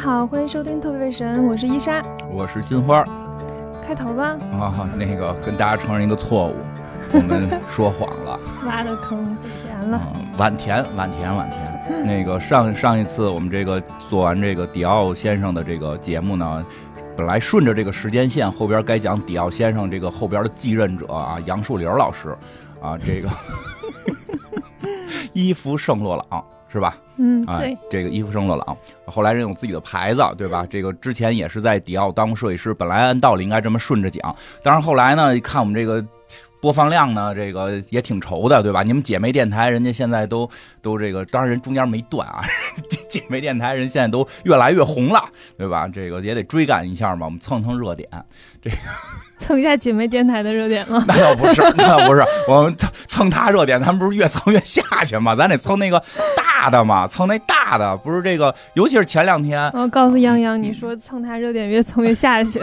[0.00, 2.02] 好，欢迎收听特别神，我是伊莎。
[2.32, 3.04] 我是金花
[3.84, 6.56] 开头吧，啊，那个跟大家承认一个错误，
[7.12, 9.98] 我们 说谎了挖的坑不填了。
[9.98, 16.64] 啊，晚田晚田晚田，那个上上一次我们这个做完这个迪奥先生的这个节目呢，
[17.14, 22.34] 本来顺着这个时间线，后边该讲迪奥先生这个后边的继任者啊，杨树林老师
[22.80, 23.28] 啊，这个
[25.34, 26.96] 伊芙圣洛朗是吧？
[27.22, 30.66] 嗯，啊对，，这个伊夫圣洛朗，后来人有自己的牌子，对吧？
[30.70, 36.02] 这个之前也是在迪奥当设计师，本来按道理应该这么顺着讲，但是后来呢，看我们这个
[36.60, 38.82] 播放量呢，这个也挺愁的，对吧？
[38.82, 40.48] 你们姐妹电台人家现在都
[40.82, 42.42] 都这个，当然人中间没断啊，
[43.08, 45.24] 姐妹电台人现在都越来越红了，
[45.56, 45.88] 对吧？
[45.88, 48.08] 这个也得追赶一下嘛，我们蹭蹭热点。
[48.62, 48.76] 这个
[49.40, 51.02] 蹭一下姐妹电台的热点吗。
[51.08, 55.34] 那倒不是，那倒不是，我们蹭蹭他热点，咱们不是越蹭越下去吗？
[55.34, 55.98] 咱得蹭那个
[56.36, 62.60] 大的嘛，蹭那大的，不是这个，尤其是前两天，我告诉泱泱，你说蹭他热点越蹭越下去。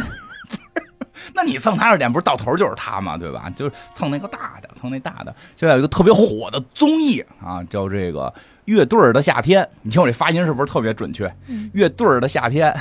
[1.34, 3.18] 那你蹭他热点，不是到头就是他吗？
[3.18, 3.52] 对吧？
[3.56, 5.34] 就是蹭那个大的，蹭那大的。
[5.56, 8.34] 现在有一个特别火的综艺啊，叫这个
[8.66, 11.32] 《乐队儿的夏天》，你听我这发音是不是特别准确？
[11.48, 12.76] 嗯乐队儿的夏天，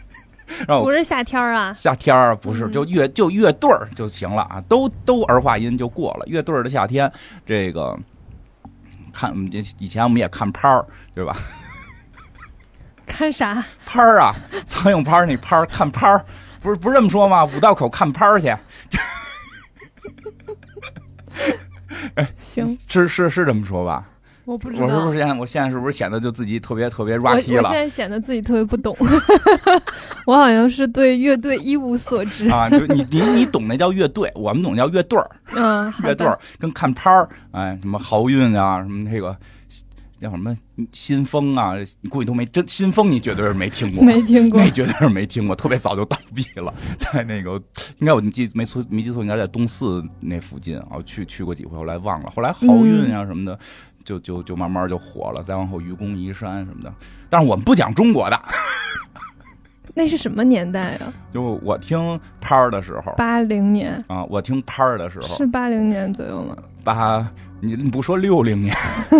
[0.68, 6.26] 让我不是夏天儿啊，夏天儿不是嗯就乐就乐队儿就行了啊，都都儿化音就过了。
[6.26, 7.10] 乐队儿的夏天，
[7.44, 7.96] 这个
[9.12, 11.36] 看我们这以前我们也看拍儿，对吧？
[13.06, 13.64] 看啥？
[13.86, 14.34] 拍儿啊，
[14.66, 16.24] 苍蝇拍儿那拍儿看拍儿，
[16.60, 17.44] 不是不是这么说吗？
[17.44, 18.54] 五道口看拍儿去，
[22.38, 24.04] 行， 是是是这么说吧？
[24.44, 24.84] 我不知道。
[24.84, 28.96] 我是不是现在我现在是不是显得就自己特别特别我我 rocky 了现在显得自己特别不懂，
[30.24, 32.48] 我好像是对乐队一无所知。
[32.48, 32.70] 啊？
[32.70, 39.36] 就你你你懂那叫乐队，我们懂叫乐队儿，嗯，乐队儿跟看拍儿，哎，什么豪运啊，什么这个
[40.18, 40.56] 叫什么
[40.92, 44.70] 新风啊，你估计都没真新风，你绝对是没听过，没听过那。
[44.70, 47.60] 绝对是没听过，特别早就倒闭了， 在那个
[47.98, 52.32] 应该我记没错没记错，应该在东四那附近啊，去去过几回，后来忘了。
[52.34, 53.58] 后来豪运啊什么的，
[54.04, 56.92] 就就就慢慢就火了，再往后愚公移山什么的。
[57.28, 58.40] 但是我们不讲中国的，
[59.94, 61.12] 那是什么年代啊？
[61.32, 66.56] 就我听拍儿的时候八零年，啊，我听拍儿的时候是八零年左右吗？
[66.86, 67.28] 八。
[67.58, 68.76] 你你不说六零年，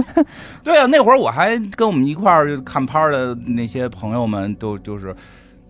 [0.63, 5.15] 对啊，那会儿我还跟我们一块儿看拍儿的那些朋友们都就是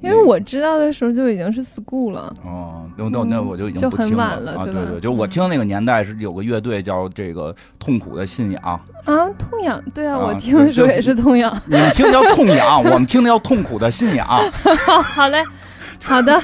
[0.03, 2.35] 因为我知道的时候就已经是 school 了。
[2.45, 8.61] 哦，那那那我就已经就很晚了啊，对吧对对，就我听那个年代是有个乐队叫这个痛苦的信仰，
[9.05, 11.57] 啊，痛痒，对啊，啊我听的时候也是痛痒。
[11.67, 14.27] 你们听的叫痛痒， 我们听的叫痛苦的信仰。
[15.15, 15.43] 好嘞，
[16.03, 16.43] 好的，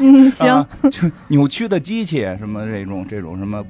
[0.00, 0.52] 嗯，行。
[0.52, 3.64] 啊就扭曲的机器什么这种这种什么，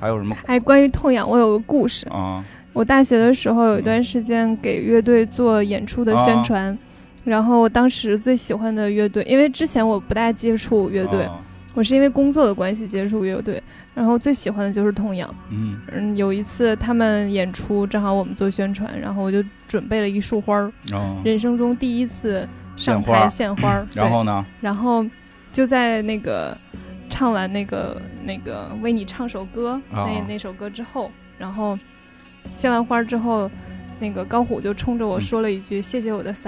[0.00, 2.06] 还有什么哎，关于痛痒，我有个故事。
[2.08, 2.44] 啊
[2.74, 6.76] 我大学的时候有一段时间给乐队做演出的宣传，
[7.24, 11.38] 然后我当时最喜欢的乐队，因为之前我不大接触乐队，啊
[11.74, 13.60] 我是因为工作的关系接触乐队，
[13.94, 15.32] 然后最喜欢的就是痛痒。
[15.50, 23.86] 嗯嗯，有一次他们演出，正好我们做宣传，然后我就准备了一束花儿，哦，人生中第一次上台献花儿。
[23.92, 24.46] 对然后呢？
[24.60, 25.04] 然后
[25.52, 26.56] 就在那个
[27.18, 31.76] 唱完那个那个为你唱首歌、啊那那首歌之后，然后
[32.54, 33.50] 献完花之后，
[33.98, 36.32] 那个高虎就冲着我说了一句：“谢谢我的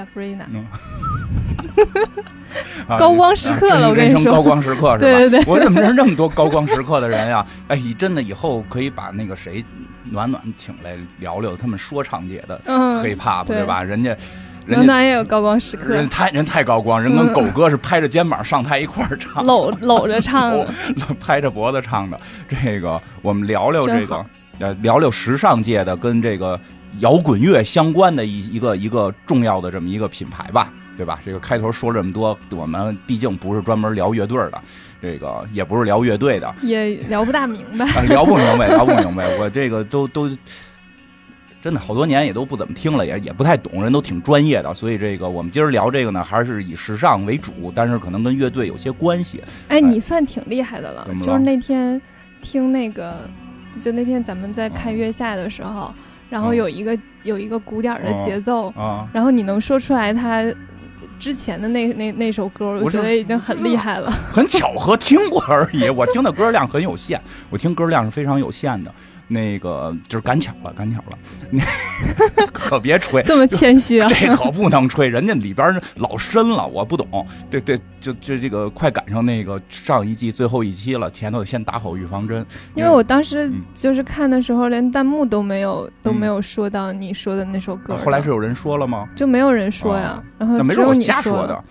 [2.87, 4.99] 啊高光时刻了啊我跟你说高光 时刻是吧？
[4.99, 7.45] 对对对我怎么认识这么多高光时刻的人呀？
[7.67, 9.65] 哎，你真的以后可以把那个谁
[10.05, 13.83] 暖暖请来聊聊他们说唱界的嗯，黑 pop 对对吧？
[13.83, 14.17] 人家
[14.71, 20.69] 人暖家也有高光时刻人，太人太高光，人跟狗哥是拍着肩膀上台一块儿唱，搂搂着唱的。
[21.19, 22.19] 拍着脖子唱的。
[22.49, 24.25] 这个我们聊聊这个，
[24.59, 26.59] 呃，聊聊时尚界的跟这个
[27.01, 30.73] 摇滚乐相关的一一个一个重要的这么一个品牌吧。
[30.97, 31.19] 对吧？
[31.25, 34.61] 这个开头说了这么多，我们毕竟不是专门聊乐队的，
[35.01, 39.27] 这个也不是聊乐队的，也聊不大明白， 啊，聊不明白，聊不明白。
[39.39, 40.29] 我这个都都
[41.63, 44.73] 真的好多年也都不怎么听了，也也不太懂，人都挺专业的。
[44.73, 49.43] 所以这个我们今儿聊这个呢，还是以时尚为主，但是可能跟乐队有些关系。
[49.69, 52.01] 哎，你算挺厉害的了就是那天
[52.41, 53.29] 听那个，
[53.81, 55.93] 就那天咱们在看月下的时候，
[56.31, 60.43] 然后嗯有一个有一个鼓点儿的节奏，啊，然后你能说出来他
[61.19, 64.11] 之前的那那那首歌，我觉得已经很厉害了。
[64.33, 65.91] 很巧合听过而已。
[65.91, 67.21] 我听的歌量很有限，
[67.51, 68.91] 我听歌量是非常有限的。
[69.33, 71.19] 那个就是赶巧了，赶巧了，
[71.51, 71.61] 你
[72.53, 74.09] 可别吹，这么谦虚啊！
[74.11, 77.25] 这可不能吹，人家里边老深了，我不懂。
[77.49, 82.45] 对对，就就这个快赶上那个上一季最后一期了，前头先打好预防针。
[82.75, 87.95] 因为我当时就是看的时候，连弹幕都没有都没有说到你说的那首歌。
[87.95, 89.09] 后来是有人说了吗？
[89.15, 91.65] 就没有人说呀，然后只有你说的。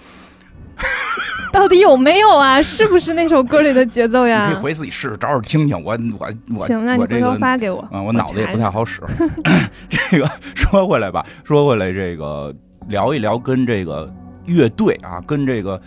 [1.51, 2.61] 到底有没有啊？
[2.61, 4.47] 是不是那首歌里的节奏呀？
[4.47, 5.75] 你可以回自己试试，找找听听。
[5.83, 6.29] 我我
[6.59, 7.85] 我，行，那你回头发给我。
[7.91, 9.01] 嗯，我脑子也不太好使。
[9.89, 12.53] 这个说回来吧，说回来，这个
[12.87, 14.13] 聊一聊跟这个
[14.45, 15.81] 乐队啊，跟这个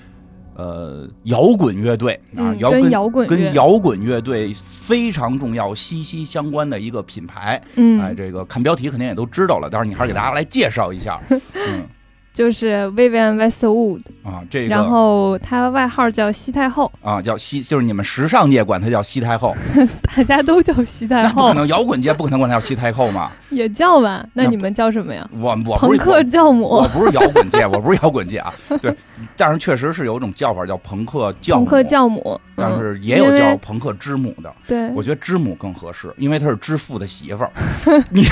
[0.56, 7.62] 呃摇滚乐队啊，摇滚摇滚跟摇滚乐队非常重要、息息相关的一个品牌。
[7.76, 11.20] 嗯，哎，这个看标题肯定也都知道了，但是你还是给大家来介绍一下。
[11.54, 11.86] 嗯。
[12.32, 19.55] 就是 Vivienne Westwood 啊，这个，然后她外号叫西太后啊，叫西，就是你们时尚界管她叫西太后，
[20.17, 24.25] 大家都叫西太后，不可能，摇滚界不可能管她叫西太后嘛， 也叫吧？
[24.32, 25.29] 那你们叫什么呀？
[25.38, 28.94] 我我朋克教母，我不是摇滚界，我不是摇滚界啊，对，
[29.37, 37.52] 但是确实是有一种叫法叫朋克教朋克教母，但是也有叫朋克之母的，对，我觉得之母更合适，因为她是之父的媳妇儿，
[38.11, 38.25] 你。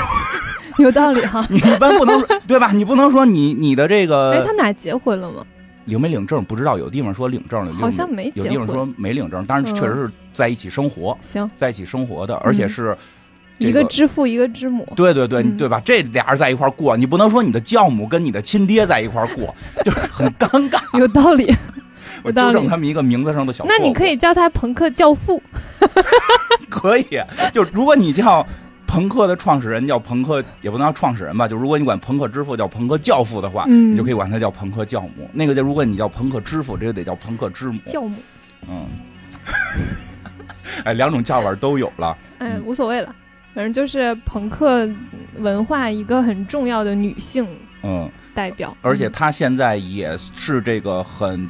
[0.81, 2.71] 有道理哈， 你一般不能 对吧？
[2.73, 5.43] 你不能说你你的这个，哎，他们俩结婚了吗？
[5.85, 12.95] 领没领证不知道，有地方说领证了，好像没有地方说没领证，但是确实是在一起生活，行，在一起生活的，而且是
[13.57, 15.81] 一个之父一个之母，对对对对吧？
[15.83, 20.79] 这俩人在一块过，你不能说你的教母跟你的亲爹在一块过， 就是很尴尬。
[20.99, 21.51] 有道理，
[22.21, 25.41] 我纠正他们一个名字上的小，那你可以叫他朋克教父，
[26.69, 27.05] 可以，
[27.51, 28.45] 就如果你叫。
[28.91, 31.47] 朋克的创始人叫朋克，也不能叫创始人吧。
[31.47, 35.29] 就如果你管朋克之父叫朋克教父的话，你就可以管他叫朋克教母。
[35.31, 37.79] 那个叫如果你叫朋克之父，这个得叫朋克之母。
[37.85, 38.17] 教母。
[38.67, 38.85] 嗯。
[40.83, 42.17] 哎，两种叫法都有了。
[42.39, 43.15] 哎，无所谓了，
[43.55, 44.85] 反正就是朋克
[45.37, 47.47] 文化一个很重要的女性
[47.83, 48.75] 嗯代表。
[48.81, 51.47] 而且她现在也是这个很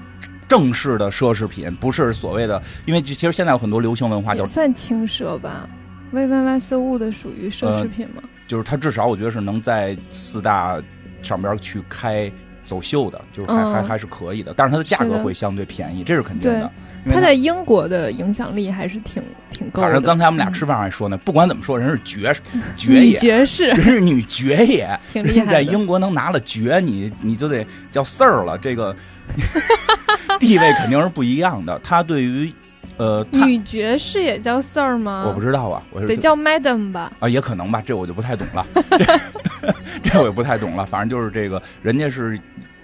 [0.48, 5.68] 正式的奢侈品，不是所谓的，因为其实现在有很多流行文化叫算轻奢吧。
[6.12, 8.22] 薇薇薇色物的属于奢侈品吗？
[8.48, 10.82] 就是它至少我觉得是能在四大
[11.22, 12.30] 上边去开
[12.66, 14.54] 走秀的，就是还还还是可以的。
[14.58, 16.70] 但是它的价格会相对便宜，这是肯定的。
[17.10, 19.88] 它在英国的影响力还是挺挺高的。
[19.88, 22.42] 反正刚才我们俩吃饭还说呢，不管怎么说，人是爵士
[22.76, 25.46] 爵爷，爵士，人是女爵爷，挺厉害。
[25.46, 28.96] 在英国能拿了爵，你你就得叫 Sir 了，这个
[30.40, 31.80] 地位肯定是不一样的。
[31.80, 32.54] 他对于。
[32.98, 35.26] 呃，女爵士也叫 Sir 吗？
[35.28, 37.12] 我不知道啊，我得叫 Madam 吧？
[37.20, 38.66] 啊，也可能吧，这我就不太懂了。
[38.92, 39.06] 这
[40.12, 40.86] 这我也不太懂了。
[40.86, 42.40] 反正就是这个，人家是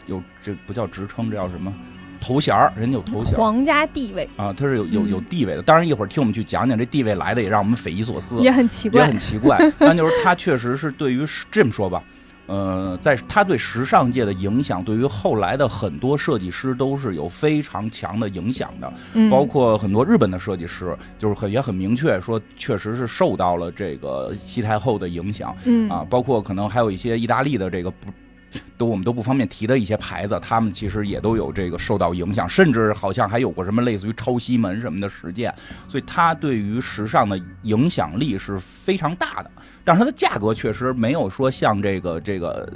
[0.06, 1.74] 有这不叫职称，这叫什么
[2.20, 2.72] 头衔儿？
[2.76, 5.62] 人家有头衔，皇家地位啊，他是有有有地位的。
[5.62, 9.60] 当然，一会儿听我们去讲讲这地位来的，也让我们匪夷所思，也很奇怪，也很奇怪。
[9.78, 12.02] 但就是他确实是对于这么说吧。
[12.48, 18.92] 呃，在他对时尚界的影响，对于后来的很多设计师都是有非常强的影响的，
[19.30, 28.12] 包括很多日本的设计师，就是很也很明确说，确实是受到了这个西太后的影响，嗯啊，包括可能还有一些意大利的这个不。
[28.78, 35.54] 都我们都不方便提的一些牌子，他们其实也都有这个受到影响，甚至好像还有过什么类似于抄袭门什么的实践，
[35.88, 39.52] 所以它对于时尚的影响力是非常大的。
[39.84, 42.72] 但是它的价格确实没有说像这个这个。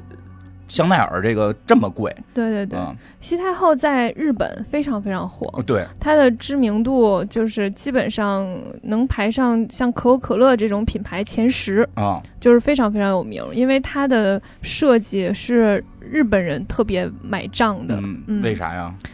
[0.72, 2.16] 香奈儿这个这么贵？
[2.34, 2.80] 对对对，
[3.20, 5.62] 西太后在日本非常非常火。
[5.64, 8.48] 对，它的知名度就是基本上
[8.84, 18.00] 能排上像可口可乐这种品牌前十啊，就是非常非常有名，因为它的设计是日本人特别买账的。
[18.28, 18.94] 嗯，为啥呀？
[19.04, 19.12] 嗯，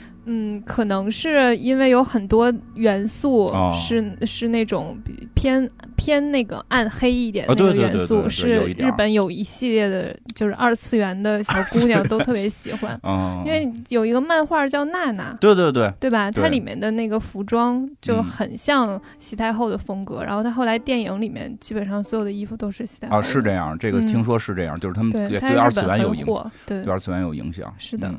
[0.65, 4.97] 可能是因为有很多元素是是那种
[5.33, 12.99] 偏偏那个暗黑一点的那个元素，是日本有一系列的，就是二次元的小姑娘都特别喜欢。
[13.45, 16.29] 因为有一个漫画叫娜娜，对对对，对吧？
[16.29, 23.17] 它里面的那个服装就很像西太后的风格，然后她后来电影里面基本上所有的衣服都是西太后。
[23.17, 28.13] 啊，是这样，这个听说是这样，就是他们对对二次元有影响，对二次元有影响，是的。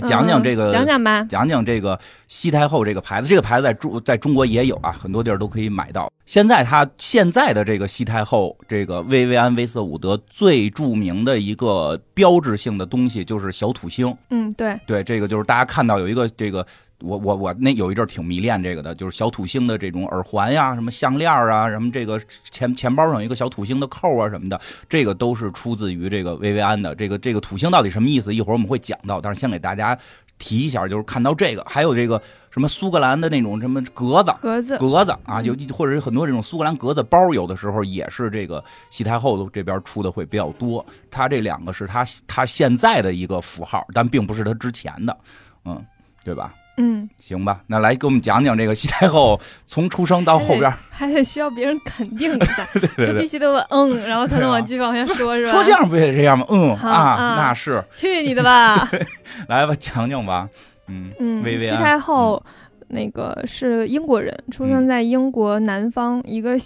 [0.00, 1.98] 讲讲这个，讲讲吧，讲讲这个
[2.28, 3.28] 西太后这个牌子。
[3.28, 6.10] 这个牌子在中在中国也有啊，很多地儿都可以买到。
[6.26, 14.16] 现在它现在的这个西太后，这个薇薇安威瑟伍德最著名的一个标志性的东西就是小土星。
[14.30, 16.66] 嗯，对，对，这个就是大家看到有一个这个。
[17.00, 22.20] 我我我那有一阵挺迷恋这个的，就是小土星的这种耳环呀，什么项链啊，什么这个
[22.50, 24.58] 钱钱包上一个小土星的扣啊什么的，
[24.88, 26.94] 这个都是出自于这个薇薇安的。
[26.94, 28.34] 这个这个土星到底什么意思？
[28.34, 29.98] 一会儿我们会讲到，但是先给大家
[30.38, 32.20] 提一下，就是看到这个，还有这个
[32.50, 40.84] 什么苏格兰的那种什么格子，格子，格子啊，有或者是很多这种苏格兰格子包，有的时候也是这个西太后这边出的会比较多。
[41.10, 45.18] 它这两个是它它现在的一个符号，但并不是它之前的，
[45.64, 45.84] 嗯，
[46.24, 46.54] 对吧？
[46.76, 52.66] 嗯，行吧，那来给我们讲讲这个西太后 从出生到后边，还得需要别人肯定一下，
[53.06, 55.52] 就必须得嗯，然后才能往继续往下说，是吧？
[55.52, 56.44] 说相声不也这样吗？
[56.50, 58.88] 嗯啊，那是去你的吧！
[59.48, 60.48] 来吧，讲讲吧。
[60.88, 62.42] 嗯嗯，西太后
[62.88, 66.56] 那个是英国人，出生在英国南方一个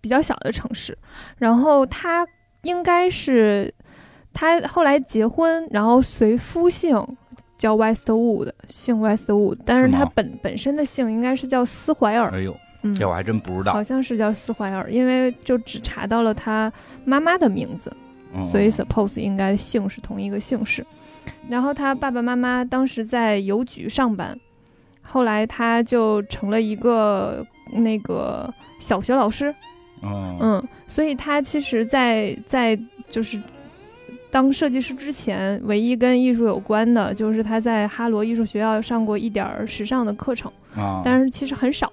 [0.00, 0.96] 比较小的城市，
[1.38, 2.26] 然后她
[2.62, 3.72] 应该是
[4.32, 7.06] 她后来结婚，然后随夫姓。
[7.60, 12.30] 叫 Westwood，姓 Westwood，但是他本本身的姓应该是叫斯怀尔。
[12.30, 12.56] 哎呦，
[12.94, 13.74] 这我还真不知道。
[13.74, 16.72] 好像是叫斯怀尔，因为就只查到了他
[17.04, 17.94] 妈妈的名字，
[18.46, 20.82] 所以 suppose 应该姓是同一个姓氏。
[21.50, 24.34] 然后他爸爸妈妈当时在邮局上班，
[25.02, 29.54] 后来他就成了一个那个小学老师。
[30.02, 32.74] 嗯，所以他其实，在在
[33.10, 33.38] 就是。
[34.30, 41.92] 当设计师之前，唯一跟艺术有关的就是他在哈罗艺术学校上过一点儿时尚的课程啊，但是其实很少。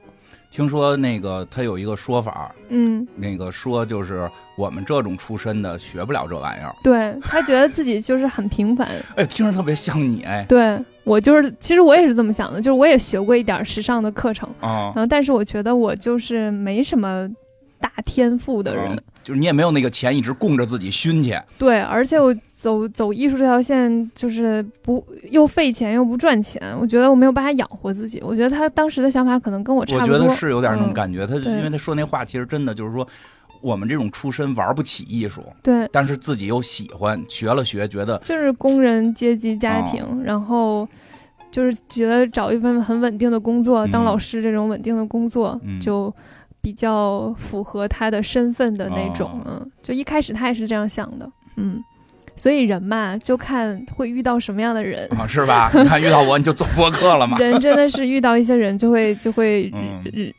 [0.50, 6.74] 听说那个他有一个说法，嗯，那个说就是我们这种出身的学不了这玩意儿。
[6.84, 8.88] 对他觉得自己就是很平凡。
[9.18, 10.46] 哎，听着特别像你哎。
[10.48, 17.30] 对我就是，其实我也是这么想的，就是我也学过一点时尚的课程啊，然后但是我觉得我就是没什么。
[17.80, 21.38] 大天赋的人，就是你也没有那个钱一直供着自己熏去。
[21.58, 28.22] 对，而且我走走艺术这条线，就是不又费钱又不赚钱，我觉得我没有办法养活自己。
[28.24, 30.16] 我觉得他当时的想法可能跟我差不多。
[30.16, 33.06] 我觉得是有点那种感觉，他因为他说那话其实真的就是说，
[33.60, 40.88] 我们这种出身玩不起艺术，对，但是自己又喜欢，学了学，觉得就是工人阶级家庭，然后
[41.52, 46.14] 就是觉得找一份很稳定的工作，当老师这种稳定的工作就。
[46.68, 51.82] 比较符合他的身份的那种，嗯，就一开始他也是这样想的，嗯，
[52.36, 55.72] 所以人嘛，就看会遇到什么样的人，是吧？
[55.74, 57.38] 你看遇到我你就做播客了嘛？
[57.40, 59.72] 人真的是遇到一些人就会就会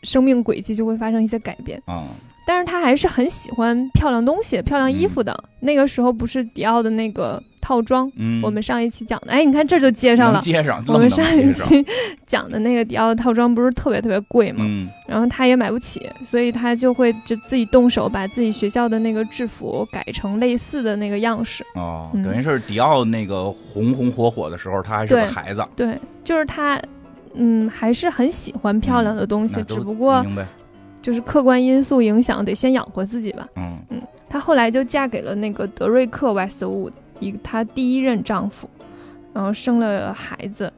[0.03, 2.05] 生命轨迹就会发生一些改变啊。
[2.49, 5.39] 但是他还是很喜欢漂亮东西、漂亮衣服的。
[5.61, 8.11] 那个时候不是迪奥的那个套装，
[8.43, 10.41] 我们上一期讲的，哎，你看这就接上了。
[10.41, 10.83] 接上。
[10.89, 11.85] 我们上一期
[12.25, 14.65] 讲的那个迪奥的套装不是特别特别贵嘛？
[15.07, 21.63] 然后他也买不起，所以他就会就自己动手把自己学校的那个制服改成类似的那个样式。
[21.75, 25.63] 哦，等于是迪奥那个红红火火的时候，他还是个孩子。
[25.77, 26.81] 对，就是他，
[27.35, 30.25] 嗯，还是很喜欢漂亮的东西，只不过。
[31.09, 33.49] 就是客观因素影响，得先养活自己吧。
[33.57, 38.69] 嗯嗯，她后来就嫁给了那个德瑞克·外斯伍德，一她第一任丈夫，
[39.33, 40.71] 然后生了孩子。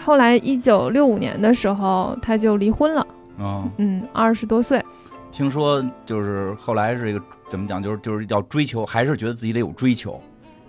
[0.00, 3.06] 后来一九六五年的时候，她就离婚了。
[3.38, 4.84] 哦，嗯，二十多岁。
[5.30, 10.20] 听说就是后来是一个怎么讲，就是就是要追求，还是觉得自己得有追求。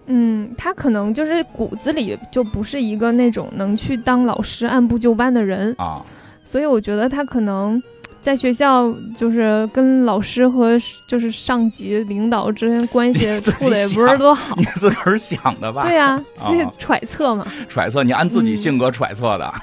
[0.05, 6.05] 嗯，她可能就是骨子里就不是一个那种能去当老师按部就班的人啊，
[6.43, 7.81] 所以我觉得她可能。
[8.21, 15.83] 在学校就是跟老师和就是上级领导之间关系处的也不是多好，你自个儿想的吧？
[15.83, 17.45] 对呀，自己揣测嘛。
[17.67, 19.53] 揣测，你按自己性格揣测的。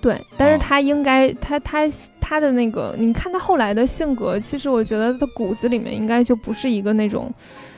[0.00, 1.80] 对，但是他应该，他他
[2.20, 7.32] 他的那个，你看他后来的性格，其实我觉得他骨子里面应该就不是一个那种。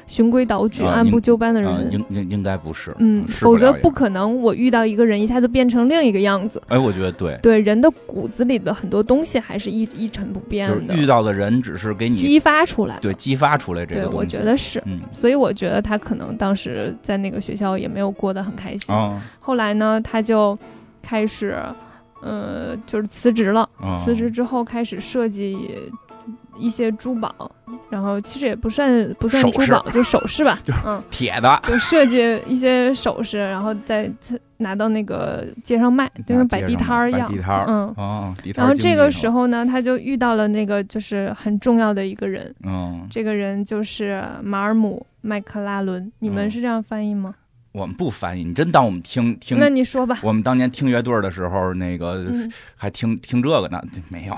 [0.06, 4.40] 循规蹈矩、按部就班的人，应应应该不是，嗯，否则不可能。
[4.42, 6.60] 我遇到一个人，一下子变成另一个样子。
[6.68, 10.94] 哎，我觉得对，对，人的骨子里的很多东西还是一一成不变的。
[10.94, 14.16] 遇到的人只是给你激发出来，对，激发出来这个东西。
[14.18, 18.94] 我觉得是，嗯，所以我觉得他可能当时在那个学校也没有过得很开心。
[19.40, 20.58] 后来呢，他就
[21.00, 21.56] 开始，
[22.22, 23.68] 呃，就是辞职了。
[23.98, 25.58] 辞职之后开始设计。
[26.58, 27.50] 一些珠宝，
[27.92, 34.10] 然后其实也不算不算珠宝，就首饰吧， 嗯，铁的，就设计一些首饰，然后再
[34.56, 47.34] 拿到那个街上卖，就跟摆地摊儿一样，地摊儿，嗯，哦，然后这个时候呢，他就遇到了那个就是很重要的一个人，嗯，这个人就是马尔姆麦克拉伦，你们是这样翻译吗？
[47.72, 49.58] 我们不翻译，你真当我们听听？
[49.60, 50.18] 那你说吧。
[50.22, 52.24] 我们当年听乐队的时候，那个
[52.74, 54.34] 还听听这个呢，没有。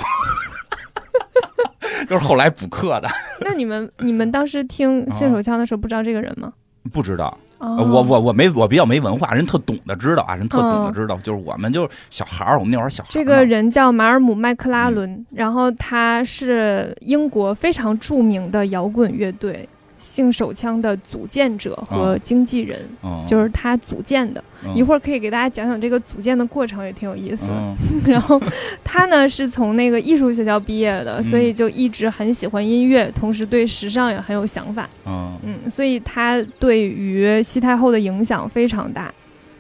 [2.09, 3.09] 都是后来补课的。
[3.41, 6.53] 那你们你们当时听信手枪的时候，不知道这个人吗？
[6.93, 7.37] 不知道。
[7.59, 11.17] 我我我没我比较没文化，人特懂的知道啊，人特懂的知道。
[11.19, 13.13] 就是我们就是小孩儿，我们那会儿小孩儿。
[13.13, 19.67] 这个人叫马尔姆麦克拉伦，然后他是英国非常著名的摇滚乐队
[20.05, 22.79] 性手枪的组建者和经纪人，
[23.27, 24.45] 就是他组建的。
[24.75, 27.77] 一会儿可以给大家讲讲这个组建的过程，也挺有意思的。
[28.13, 28.41] 然后
[28.85, 34.89] 他呢是从那个艺术学校毕业的，所以就一直很喜欢音乐，同时对时尚也很有想法。
[35.07, 39.13] 嗯，所以他对于西太后的影响非常大。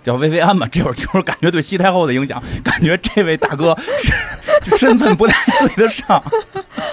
[0.05, 3.77] 叫薇薇安吧，这会儿就是 感觉对西太后的影响，感觉这位大哥
[4.63, 6.23] 身身份不太对得上。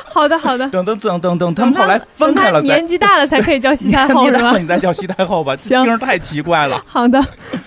[0.06, 0.68] 好的，好的。
[0.70, 4.58] 等等等等等，他们后来分开了，年纪大了才可以叫西太后 是吧？
[4.58, 6.84] 你再叫西太后吧，听着太奇怪了。
[6.88, 7.24] 好的，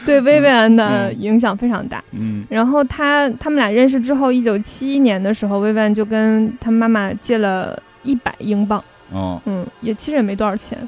[0.06, 2.02] 对薇薇安的影响非常大。
[2.12, 2.44] 嗯。
[2.48, 8.82] 然后他他们俩认识之后，一九七一年的时候，薇薇安就跟他妈妈借了一百英镑。
[9.10, 9.40] 哦。
[9.44, 10.78] 嗯，也其实也没多少钱。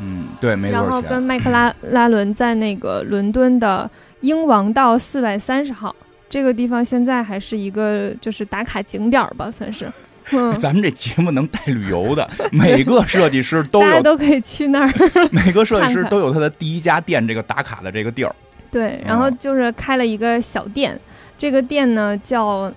[0.00, 0.90] 嗯，对，没多少钱。
[0.90, 5.94] 然后跟麦克拉拉伦在那个伦敦的英王道四百三十号
[6.28, 9.90] 这个地方，现在还是一个就是打卡景点吧，算是。
[10.32, 14.92] 嗯，咱们这节目能带旅游的， 每个设计师都有， 都可以去那儿。
[15.30, 18.34] 每个设计师都有他的第一家店，这个打卡的这个地儿。
[18.68, 20.98] 对，然后就是开了一个小店，
[21.38, 22.68] 这个店呢叫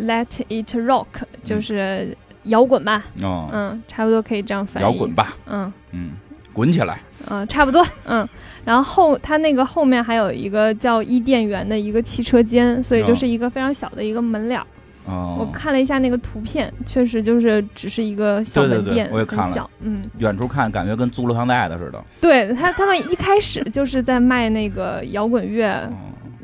[0.00, 1.06] Let It Rock，
[1.42, 3.02] 就是摇滚吧。
[3.20, 4.86] 哦，嗯，差不多可以这样翻译。
[4.86, 5.36] 摇滚吧。
[5.46, 6.12] 嗯嗯。
[6.52, 7.00] 滚起来！
[7.28, 7.86] 嗯，差不多。
[8.06, 8.26] 嗯，
[8.64, 14.66] 然后后它那个后面还有一个叫伊甸园的一个汽车间，所以就是一个非常小的一个门脸儿。
[15.04, 19.70] 哦，我看了一下那个图片，确实就是只是一个小门店，我也看了。
[19.80, 22.04] 嗯，远处看感觉跟租录像带的似的。
[22.20, 25.90] 对他，他们一开始就是在卖那个摇滚乐。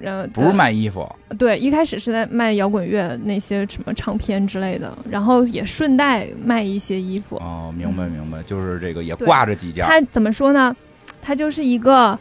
[0.00, 7.36] 然后不是卖衣服，对，一开始是在卖摇滚乐那些什么唱片之类的，然后也顺带卖一些衣服。
[7.36, 9.86] 哦，明白明白，就是这个也挂着几家。
[9.86, 10.74] 他怎么说呢？
[11.20, 12.18] 他就是一个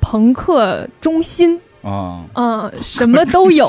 [0.00, 3.66] 朋克中心啊，嗯，什么都 有。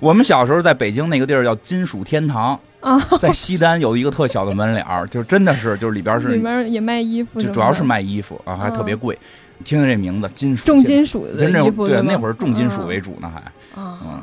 [0.00, 9.18] 我们小时候在北京那个地儿叫金属天堂 啊，在西单有一个特小的门脸儿，就真的是就是里边是里边也卖衣服，就主要是卖衣服啊，还特别贵。
[9.64, 13.42] 听听这名字，金属重金属的衣服，对，那会儿重金属为主呢，还。
[13.76, 14.20] 嗯，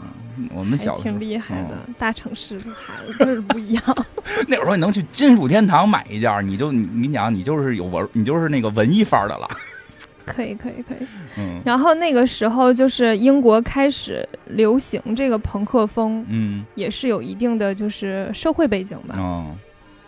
[0.53, 3.83] 我们小挺厉害的，大城市的孩子就是不一样。
[4.47, 9.47] 那会儿你能去金属天堂买一件，你就你你讲你就是有文，你就是那个文艺范儿的了。
[10.25, 11.61] 可以可以可以，嗯。
[11.63, 19.55] 然后那个时候就是英国开始流行这个朋克风，嗯，也是有一定的就是社会背景吧，嗯。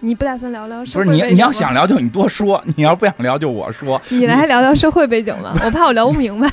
[0.01, 0.79] 你不打算聊聊？
[0.79, 4.01] 不是你，你要想聊就你多说，你要不想聊就我说。
[4.09, 6.49] 你来聊聊社会背景吧， 我怕我聊不明白。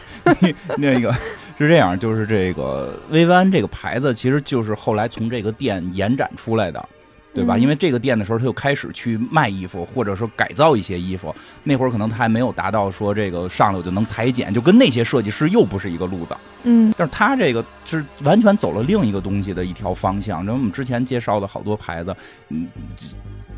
[0.77, 1.13] 那个
[1.57, 6.89] 是这样，就是这个薇安这个牌子，其实就是后来从这个店延展出来的，
[7.33, 7.57] 对吧？
[7.57, 11.35] 因为这个店的时候，他就开始去卖衣服，或者说改造一些衣服。
[11.63, 16.37] 那会儿可能他还没有达到说这个上来我就能裁剪，就跟那些设计师又不是一个路子。
[16.65, 20.39] 嗯，但是他这个是完全走了另一个东西的一条方向。
[20.39, 22.15] 然后我们之前介绍的好多牌子，
[22.49, 22.67] 嗯。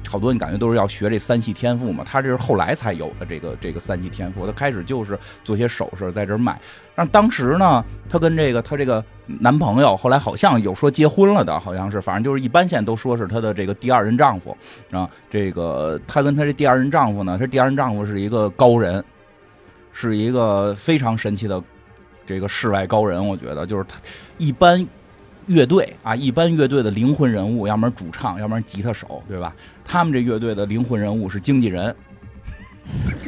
[0.09, 2.03] 好多你感觉都是要学这三系天赋嘛？
[2.03, 4.47] 他这是后来才有的这个这个三系天赋。
[4.47, 6.59] 他开始就是做些首饰在这儿卖。
[6.95, 14.57] 但当时呢，他跟这个他这个男朋友后来好像有说结婚了的，好像是，反正就是一般现在都说是他的这个第二任丈夫
[14.91, 15.09] 啊。
[15.29, 19.05] 这个他跟他这第二任丈夫呢，他第二任丈夫是一个高人，
[19.93, 21.63] 是一个非常神奇的
[22.27, 23.25] 这个世外高人。
[23.25, 23.97] 我觉得就是他
[24.39, 24.87] 一般。
[25.49, 29.57] 乐队啊，一般乐队的灵魂人物，要么主唱，要么吉他手，对吧？
[29.89, 31.97] 他们这乐队的灵魂人物是经纪人，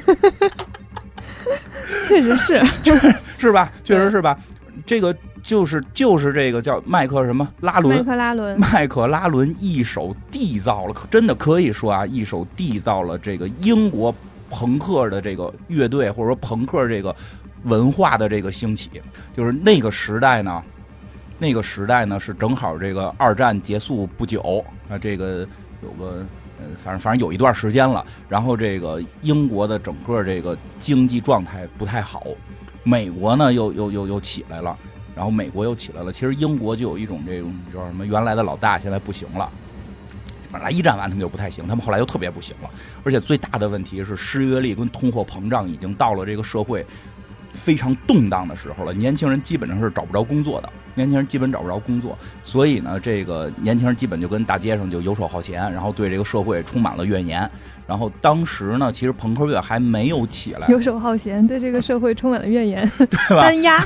[2.06, 2.62] 确实是，
[3.38, 3.72] 是吧？
[3.82, 4.38] 确实是吧？
[4.84, 14.14] 这个就是就是这个叫麦克什么拉伦，麦克拉伦，麦克拉伦一手缔造了，真的可以说啊，一手缔造了这个英国
[14.50, 17.14] 朋克的这个乐队，或者说朋克这个
[17.64, 18.90] 文化的这个兴起，
[19.34, 20.62] 就是那个时代呢。
[21.42, 25.48] 那个时代呢，是正好这个二战结束不久啊，这个
[25.82, 26.22] 有个
[26.60, 28.04] 呃，反正反正有一段时间了。
[28.28, 32.24] 然后这个英国的整个这个经济状态不太好，
[32.84, 34.76] 美国呢又又又又起来了，
[35.16, 36.12] 然后美国又起来了。
[36.12, 39.50] 其实英国就有一种这种叫什么，原来的老大现在不行了。
[40.52, 42.68] 本来一战完他们就不太行，他们后来又特别不行了。
[43.04, 46.84] 而且最大的问题是失业率跟通货膨胀已经到了这个社会。
[47.52, 57.48] 非常动荡的时候了，年轻人基本上是找不着工作的，年轻人基本找不着工作，所以呢，这个年轻人基本就跟大街上就游手好闲，然后对这个社会充满了怨言。
[57.86, 63.42] 然后当时呢，其实朋克乐还没有起来，游手好闲，对这个社会充满了怨言， 对吧？
[63.42, 63.84] 单压。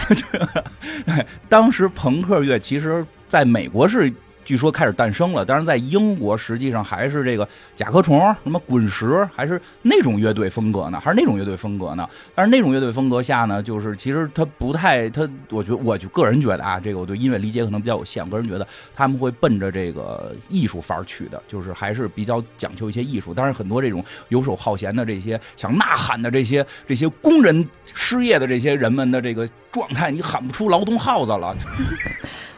[1.48, 4.12] 当时朋克乐其实在美国是
[4.44, 5.44] 据说开始诞生了。
[5.44, 11.00] 但是在英国，实际上还是这个甲壳虫、什么滚石，还是那种乐队风格呢？
[11.00, 12.08] 还是那种乐队风格呢？
[12.34, 18.24] 但是那种乐队风格下呢，就是其实他不太，他我觉得，我就个人觉得啊，这个我对音乐理解可能比较有限。
[18.24, 23.32] 我个人觉得他们会奔着这个艺术范儿去的，就是还是比较讲究一些艺术。
[23.32, 31.56] 当然，很多这种游手好闲的这些想呐喊的这些这些工人失业的这些人们的这个状态，你喊不出劳动号子了。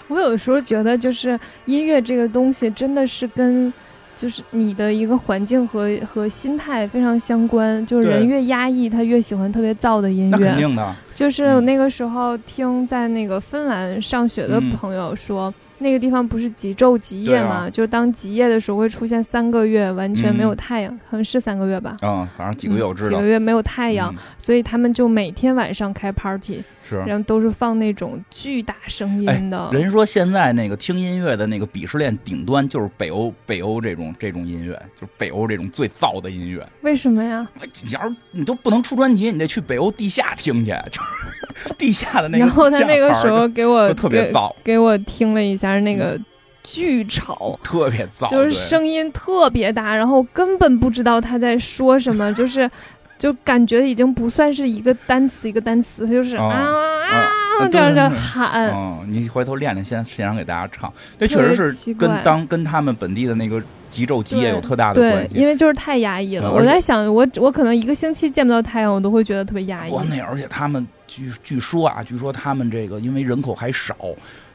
[0.08, 3.72] 我有的时候觉得，就是音乐这个东西，真的是跟，
[4.14, 7.84] 就是你的一个环境和和心态非常相关。
[7.86, 10.36] 就是人越压抑，他越喜欢特别燥的音乐。
[10.36, 10.94] 那肯定的。
[11.14, 15.52] 就是那个时候听在那个芬兰上学的朋友说。
[15.78, 17.68] 那个地方不是极昼极夜嘛？
[17.68, 21.94] 就是当极夜的时候会出现三个月完全没有太阳，好像是三个月吧。
[22.00, 23.10] 嗯，反正几个月我知道。
[23.10, 26.62] 几个月没有太阳，所以他们就每天晚上开 party。
[26.88, 29.68] 是，然后都是放那种巨大声音的。
[29.72, 36.66] 人说现在那个听音乐的那个鄙视链顶端就是北欧，北欧这种这种音乐，就是北欧这种最燥的音乐。
[36.82, 37.46] 为什么呀？
[37.82, 41.00] 你要是你都不能出专辑，你得去北欧地下听去，就
[41.56, 42.44] 是地下的那个。
[42.44, 46.18] 然后他那个时候给我特别燥，给我听了一下那个
[46.62, 52.70] 巨吵，特别燥，就是声音特别大，然后根本不知道他在说什么，就是。
[53.18, 58.70] 就感觉已经不算是一个单词一个单词，它就是啊啊这样的喊。
[58.70, 60.92] 嗯，你回头练练，先现场给大家唱。
[61.18, 65.34] 这确实是跟当跟他们本地的那个极昼极夜有特大的关系。
[65.34, 66.52] 对，因为就是太压抑了。
[66.52, 69.90] 我在想，我我可能一个星期见不到太阳，我都会觉得特别压抑。
[69.90, 73.96] 哇，那而且他们据据说啊，据说他们这个因为人口还少。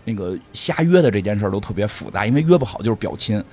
[0.03, 3.43] 那个瞎约的这件事儿都特别复杂，因为约不好就是表亲。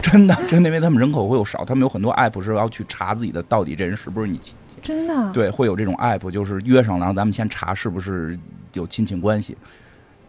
[0.00, 4.76] 真的， 真的，因为他们人口会有少，他们有很多 app 是要去查自己的到底这人是不是你亲戚。
[4.82, 5.32] 真的？
[5.32, 8.38] 对，会有这种 app，就是约上了，然后咱们先查是不是
[8.72, 9.56] 有亲戚关系。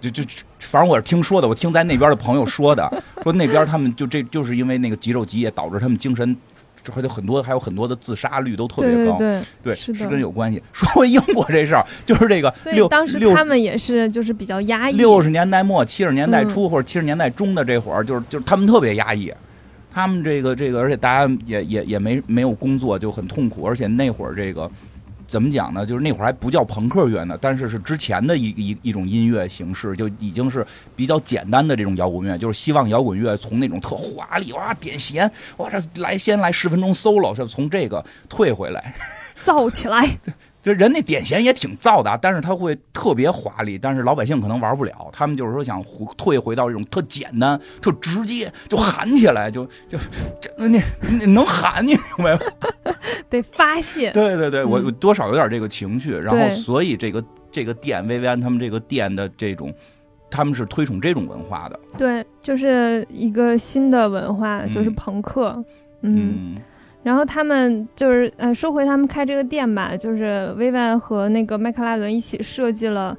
[0.02, 0.24] 就就
[0.60, 6.36] 反正我是听说的，我听在那边的朋友说的，说那边他们就这就是因为那个极昼极夜导致他们精神。
[6.86, 10.62] 这还有很多，还有很多的自杀率都特别高，对对，是跟有关系。
[10.72, 14.96] 说回英国这事儿，就是这个六当时他们也是就是比较压抑。
[14.96, 19.34] 六十年代末七十年代初或者七十年代中的这会儿，就是就是他们特别压抑，
[19.92, 24.70] 他们这个这个，而且大家也也也没没有工作，就很痛苦，而且那会儿这个。
[25.28, 25.86] 怎么讲呢？
[25.86, 38.94] 就是那会儿还不叫朋克乐呢，但是是之前的一一一种音乐形式，就已经是比较简单的这种摇滚乐，就是希望摇滚乐从那种特华丽哇点弦哇这来先来十分钟 solo，是从这个退回来，
[39.36, 40.18] 造起来。
[40.66, 45.08] 就人那点弦也挺燥的，但是他会特别华丽，但是老百姓可能玩不了。
[45.12, 49.96] 他们就是说想回退回到这种特简单、特直接，就喊起来，就就
[50.42, 50.82] 这你
[51.20, 52.40] 你能喊，你明白吗？
[53.30, 54.12] 得发泄。
[54.12, 56.16] 对对对，我多少有点这个情绪。
[56.16, 59.72] 然后，所以这个这个店薇薇安他们这个店的这种，
[60.32, 61.80] 他们是推崇这种文化的。
[61.96, 65.64] 对，就是一个新的文化，就是朋克。
[66.02, 66.56] 嗯。
[67.06, 73.16] 然后他们就是，呃，说回他们开这个店吧，就是薇薇和那个麦克拉伦一起设计了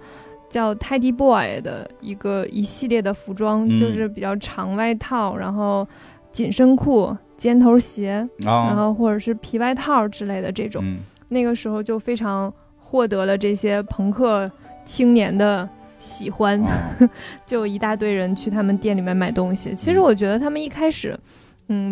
[0.49, 5.87] 叫 Teddy Boy 的一个一系列的服装，就是比较长外套，然后
[6.33, 10.83] 紧身裤、尖头鞋，然后或者是皮外套之类的这种。
[11.29, 14.44] 那个时候就非常获得了这些朋克
[14.85, 15.68] 青年的
[16.01, 16.61] 喜欢，
[17.46, 19.72] 就一大堆人去他们店里面买东西。
[19.77, 21.16] 其实我觉得他们一开始。
[21.16, 21.20] 嗯，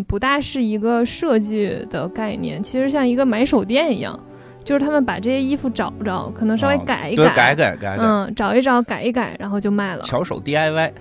[0.06, 4.18] 不大是一个设计的概念，其实像一个买手店一样，
[4.62, 10.02] 就是他们把这些衣服找着，可能稍微改一改，改改改，嗯，找一找，改一改，然后就卖了。
[10.04, 10.92] 巧手 DIY，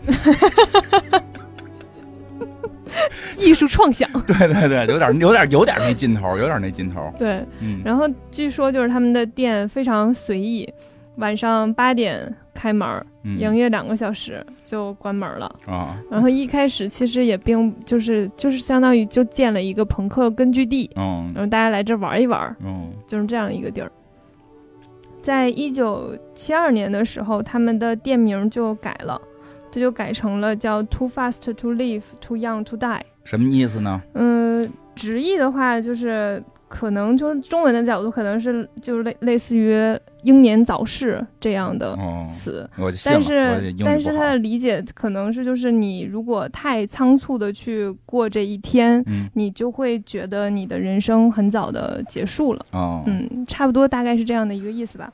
[3.38, 4.10] 艺术创想。
[4.26, 7.14] 对对对，有点有点有点那劲头，有点那劲头。
[7.18, 7.82] 对，嗯。
[7.86, 10.72] 然后据说就是他们的店非常随意，
[11.16, 12.36] 晚上八点。
[12.56, 12.88] 开门
[13.24, 16.00] 营业两个小时就关门了啊。
[16.10, 23.92] 然后一开始其实也并就是就是相当于就建了一个朋克根据地，嗯，然后大家来这玩一玩，嗯，就是这样一个地儿。
[25.20, 29.20] 在一九七二年的时候，他们的店名就改了，
[29.72, 33.02] 这就改成了叫 Too Fast to Live, Too Young to Die。
[33.24, 34.00] 什么意思呢？
[34.14, 36.42] 嗯，直译的话就是。
[36.74, 39.76] 可能就是中文的角度，可能是就是类类似于
[40.24, 41.96] 英年早逝这样的
[42.28, 42.68] 词，
[43.06, 49.06] 但是但是他的理解可能是就是你如果太仓促的去过这一天，
[49.36, 52.66] 你就会觉得你的人生很早的结束了。
[53.06, 55.14] 嗯，差不多大概是这样的一个意思吧。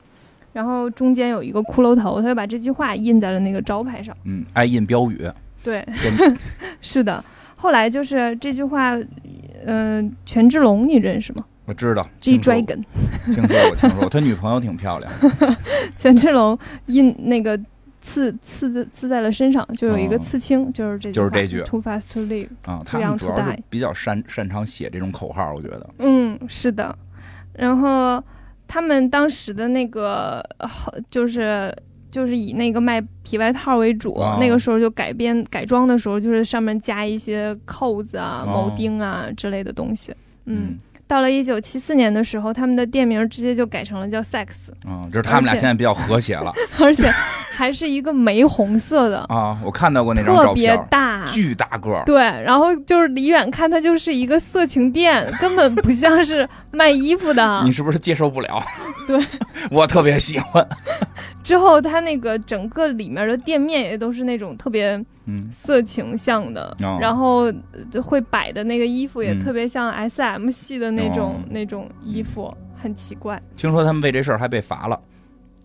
[0.54, 4.16] 然后中间有一个骷髅头，他就把这句话印在了那个招牌上。
[4.24, 5.30] 嗯，爱印标语。
[5.62, 5.86] 对，
[6.80, 7.22] 是的。
[7.56, 8.98] 后来就是这句话，
[9.66, 11.44] 嗯，权志龙你认识吗？
[11.70, 12.82] 我知道，G Dragon，
[13.26, 15.12] 听说过，听说过，他女朋友挺漂亮。
[15.96, 17.56] 权志龙印那个
[18.00, 26.92] 刺刺在刺在了身上，就有一个刺青，就是这句，就是这句，Too fast to live，啊，他们主要是比较擅擅长写这种口号，我觉得，嗯，是的，
[27.52, 28.20] 然后
[28.66, 30.44] 他们当时的那个
[31.08, 31.72] 就是
[32.10, 40.12] 就是以那个卖皮外套为主，那个时候就改编改装的时候，就是上面加一些扣子啊、铆钉啊之类的东西，
[40.46, 40.76] 嗯。
[41.10, 44.68] 到了一九七四年的时候，他们的店名直接就改成了叫 Sex。
[44.86, 47.10] 嗯，就是他们俩现在比较和谐了，而且
[47.50, 52.04] 还是一个玫红色的啊，我看到过那张照片，特别大，巨大个儿。
[52.04, 57.60] 对，然后就是离远看，它就是一个色情店， 根本不像是卖衣服的。
[57.64, 58.62] 你是不是接受不了？
[59.08, 59.20] 对，
[59.72, 60.64] 我特别喜欢。
[61.42, 65.02] 之后，它那个整个里面的店面也都是那种特别
[65.50, 67.52] 色情向的，然后
[68.02, 73.40] 会摆的那个衣服也特别像 S M 系的那种那种衣服，很奇怪。
[73.56, 74.98] 听说他们为这事儿还被罚了。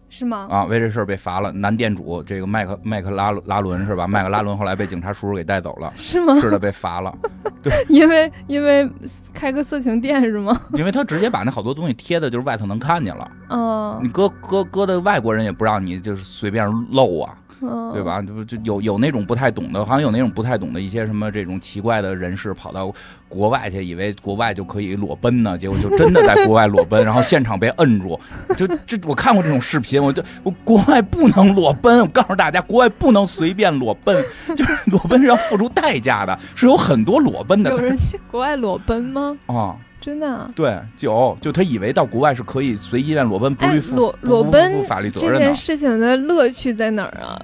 [0.07, 0.47] 是吗？
[0.49, 1.51] 啊，为这事儿被罚了。
[1.51, 4.07] 男店主这个麦克麦克拉拉伦是吧？
[4.07, 5.91] 麦克拉伦后来被警察叔叔给带走了。
[5.97, 6.39] 是吗？
[6.39, 7.13] 是的，被罚了。
[7.61, 8.87] 对，因为因为
[9.33, 10.57] 开个色情店是吗？
[10.73, 13.29] 因为他直接把那好多东西贴的，就是外头能看见了。
[13.49, 13.99] 哦。
[14.01, 17.37] 你搁搁搁的外国人也不让你就是随便露啊。
[17.59, 18.21] 对吧？
[18.21, 22.93] 就就有有那种不太懂的，好像有那种不太懂的一些什么这种奇怪的人士跑到
[23.27, 28.19] 国外去，以为国外就可以裸奔呢，结果就真的在国外裸奔， 然后现场被摁住。
[28.57, 34.23] 就这我看过这种视频，我就我国外不能裸奔，我告诉大家，国外不能随便裸奔，
[34.55, 37.71] 就是裸奔是要付出代价的，是有很多裸奔的。
[37.71, 39.37] 有人去国外裸奔吗？
[39.47, 40.31] 啊，真的？
[40.31, 47.41] 啊对，就就他以为到国外是可以随意便裸奔，不负裸裸奔法律责任这件事情的乐趣在哪儿啊？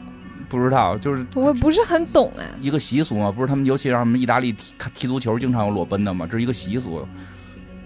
[0.48, 2.46] 不知道，就是我不是很懂哎。
[2.62, 7.04] 一个习俗嘛，不是他们尤其让什么意大利踢踢足球，经常有裸奔的嘛，这是一个习俗。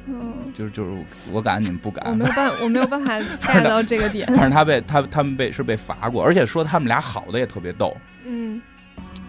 [0.07, 0.91] 嗯，就是就是
[1.31, 2.05] 我敢，你们不敢。
[2.09, 4.27] 我没有办，我没有办法 get 到这个点。
[4.35, 7.95] 但是他被他他们被是被罚过，而且说他们俩好的也特别逗。
[8.25, 8.61] 嗯。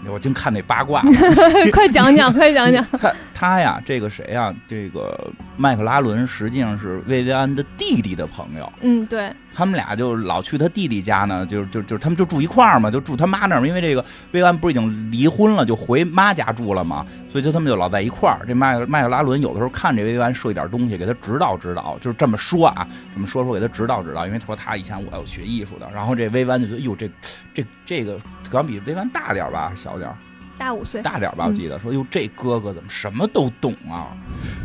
[0.09, 1.03] 我净看那八卦，
[1.73, 2.87] 快讲讲，快讲讲。
[2.93, 4.55] 他他呀，这个谁呀？
[4.69, 5.19] 这个
[5.57, 8.73] 麦克拉伦实际上是薇薇安的弟弟的朋友。
[8.83, 9.33] 嗯，对。
[9.53, 13.67] 他们俩就老去他弟弟家呢，就就就他们就住一块儿嘛，就住他妈那儿。
[13.67, 14.01] 因为这个
[14.31, 17.05] 薇薇安不是已经离婚了，就回妈家住了嘛，
[17.37, 18.47] 所以就他们就老在一块儿。
[18.49, 24.27] 这麦麦克拉伦有的时候看这薇薇安设计点东西，给他指导指导，就是这么说啊，这么说说给他指导指导。
[24.27, 27.11] 因为说他以前我要学艺术的，然后这薇薇安就觉得，哟，这
[27.53, 28.19] 这这个
[28.51, 30.11] 可能比薇薇安大点吧，小点。
[30.57, 34.17] 大五岁，大点吧，我记得说，哟，这哥哥怎么什么都懂啊？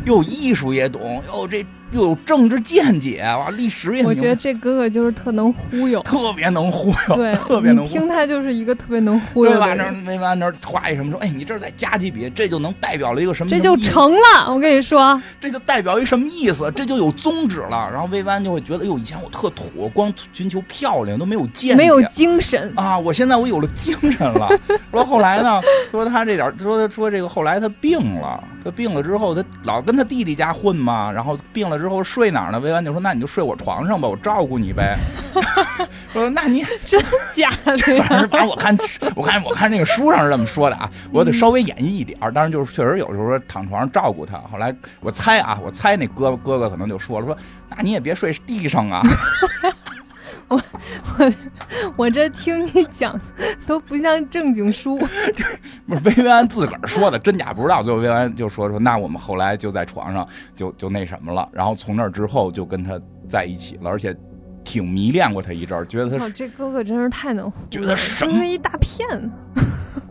[0.06, 1.66] 哟艺术也懂，哟这。
[1.92, 4.04] 又有政治见解，哇，历史也。
[4.04, 7.84] 我觉得这哥哥就是特能忽悠，特别能忽悠，对， 特别能。
[7.86, 9.52] 听他就是一个特别能忽悠。
[9.52, 9.74] 对吧？
[9.74, 13.50] 那没完那画一什么说，哎，你这再加几笔，这就能代表了一个什么？
[13.50, 16.72] 这就成了，我跟你说，这就代表一什么意思？
[16.76, 17.90] 这就有宗旨了。
[17.92, 22.98] 然后魏安就会觉得，哟，以前我特土，光寻求漂亮，都没有见，没有精神啊！
[22.98, 24.50] 我现在我有了精神了。
[24.92, 25.62] 说后来呢？
[25.92, 32.60] 说他这点，说说这个后来他病了，他病了之后，他老跟他弟弟家混嘛，然后病了之后睡哪儿呢？
[32.60, 34.98] 薇安就说：“那你就睡我床上吧，我照顾你呗。
[36.14, 37.76] ”说：“那你 真假的？
[38.04, 38.78] 反正反正我看
[39.16, 44.38] 我看我看那个书上是这么说的啊，我得稍微演绎一点儿当然就是确实有时候说躺床上照顾他。
[44.52, 47.36] 后来我猜啊，我猜那哥哥哥可能就说了：“说
[47.70, 49.02] 那你也别睡地上啊。
[50.52, 50.62] ”我
[51.18, 51.34] 我
[51.96, 53.20] 我这听你讲
[53.66, 54.98] 都不像正经书。
[55.88, 57.82] 不是薇薇安自个儿说的，真假不知道。
[57.82, 64.16] 最后薇薇安就说说：“那我们后来就在床上就就那什么了。”然后从那之后就跟他在一起了，而且
[64.64, 69.30] 挺迷恋过他一阵儿，觉得他这哥哥真是太能，觉得什么一大骗子。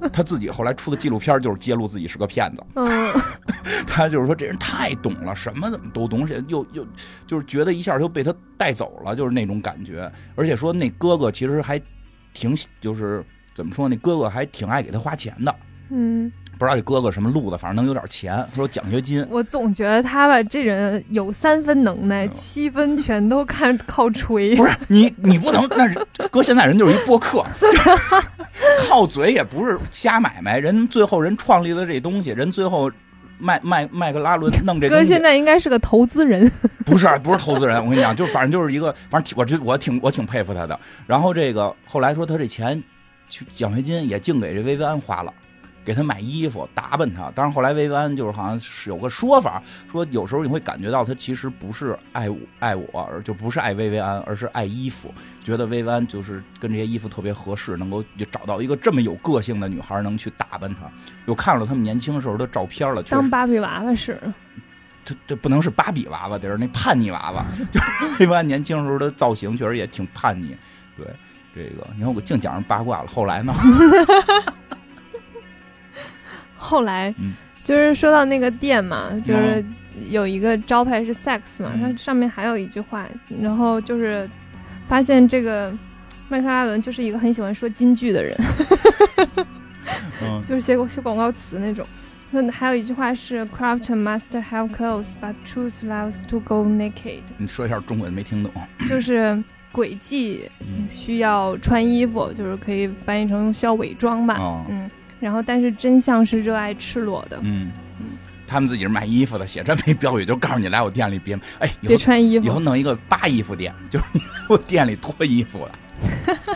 [0.08, 2.64] 他自己后来出的纪录片就是揭露自己是个骗子。
[2.74, 3.12] 嗯，
[3.86, 6.86] 他就是说这人太懂了，什么怎么都懂，又又
[7.26, 10.10] 就是觉得一下就被他带走了，就是那种感觉。
[10.34, 11.80] 而且说那哥哥其实还
[12.32, 15.54] 挺，就是怎么说，那哥哥还挺爱给他花钱的。
[15.90, 16.30] 嗯。
[16.60, 19.26] 不知道这哥哥什么路子，反正能有点钱，说奖学金。
[19.30, 24.54] 我总觉得他吧，这人有三分能耐，七分全都看靠吹。
[24.56, 25.98] 不是你，你不能那是
[26.30, 27.42] 搁现在人就是一播客，
[28.86, 30.58] 靠嘴也不是瞎买卖。
[30.58, 32.92] 人最后人创立了这东西，人最后
[33.38, 34.86] 麦麦麦克拉伦 弄这。
[34.86, 36.46] 哥现在应该是个投资人。
[36.84, 37.82] 不是，不是投资人。
[37.82, 40.78] 我跟你讲，就反正就是一个，反正我这我挺我挺佩服他的。
[41.06, 42.82] 然后这个后来说他这钱，
[43.30, 45.32] 去奖学金也净给这薇薇安花了。
[45.84, 55.12] 给他买衣服打扮他，当然后来薇薇安就是好像是有个说法，说有时候你会感觉到他其实不是爱我爱我，而就不是爱薇薇安，而是爱衣服，
[55.42, 60.80] 觉得薇薇安就是跟这些衣服特别合适，能够就找到一个这么有个性的女孩能去打扮她。
[61.26, 64.20] 又看了他们年轻时候的照片了，当芭比娃娃使。
[65.02, 67.44] 这这不能是芭比娃娃，得是那叛逆娃娃。
[67.72, 67.86] 就是
[68.20, 70.54] 薇薇安年轻时候的造型确实也挺叛逆，
[70.96, 71.06] 对。
[71.52, 73.08] 这个你看我净讲人八卦了。
[73.08, 73.52] 后来呢？
[76.60, 77.14] 后来，
[77.64, 79.64] 就是说到那个店嘛，就是
[80.10, 83.06] 有一个招牌是 sex 嘛，它上面还有一句话，
[83.40, 84.28] 然后就是
[84.86, 85.72] 发现这个
[86.28, 88.36] 麦克阿伦就是一个很喜欢说金句的人，
[90.46, 91.86] 就是写写广告词那种。
[92.32, 97.22] 那还有一句话是 craft must have clothes, but truth loves to go naked。
[97.38, 98.52] 你说一下中文没听懂，
[98.86, 99.42] 就是
[99.72, 100.48] 诡计
[100.88, 104.88] 需要穿衣服，就是可以翻译成需要伪装吧，嗯。
[105.20, 107.38] 然后，但是真相是热爱赤裸的。
[107.42, 107.70] 嗯，
[108.46, 115.78] 他们自己是卖衣服的，写这没标语，就告诉你来我店里别哎，别穿衣服，以后弄一个扒衣服店，就是你来我店里脱衣服了。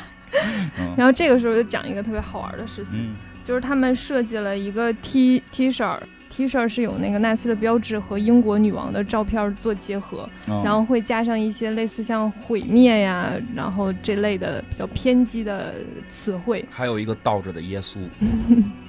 [0.96, 5.96] 然后这个时候就讲一个特别好玩的事情，就是他们设计了一个 T T 恤。
[6.34, 15.76] T 恤是有那个纳粹的标志和英国女王的照片做结合，然后会加上一些类似像毁灭呀，然后这类的比较偏激的
[16.08, 16.64] 词汇。
[16.68, 18.00] 还有一个倒着的耶稣，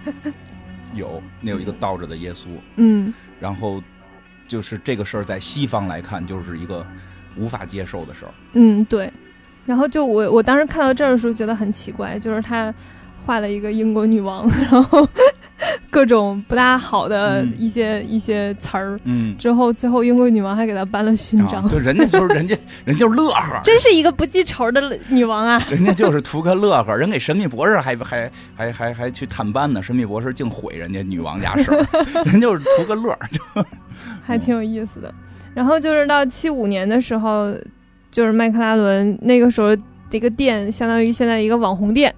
[0.95, 3.79] 有那有一个倒着的耶稣，嗯，然后
[4.47, 6.83] 就是这个事儿在西方来看就是一个
[7.37, 8.33] 无法接受的事儿。
[8.53, 9.13] 嗯，对。
[9.67, 12.73] 然后就我我当时看到这儿的时候觉得很奇怪，就是他。
[13.25, 15.07] 画了一个英国女王， 然后
[15.89, 25.59] 各种不大好的一些一些词儿，嗯，之后最后英国女王还给他颁了勋章，就人家就是人家 人就是乐呵，真是一个不记仇的女王啊！
[25.69, 31.85] 人家就是图个乐呵，人给神秘博士还还还还还去探班呢，神秘博士净毁人家女王家事儿，
[32.25, 33.65] 人就是图个乐，就
[34.23, 35.11] 还挺有意思的。
[35.53, 37.53] 然后就是到七五年的时候，
[38.11, 39.75] 就是麦克拉伦那个时候
[40.09, 42.13] 这个店，相当于现在一个网红店。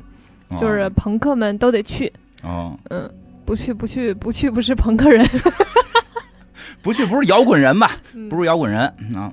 [0.56, 2.12] 就是朋克们都得去，
[2.44, 3.10] 哦，嗯，
[3.44, 5.26] 不去不去不去不是朋克人，
[6.82, 7.92] 不去不是摇滚人吧？
[8.30, 8.82] 不是摇滚人
[9.16, 9.32] 啊，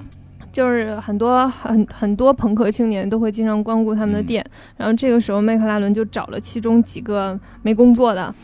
[0.52, 4.44] 就是很多很很多朋克青年都会经常光顾他们的店，
[4.76, 8.34] 然后这个时候麦克拉伦就找了其中几个没工作的。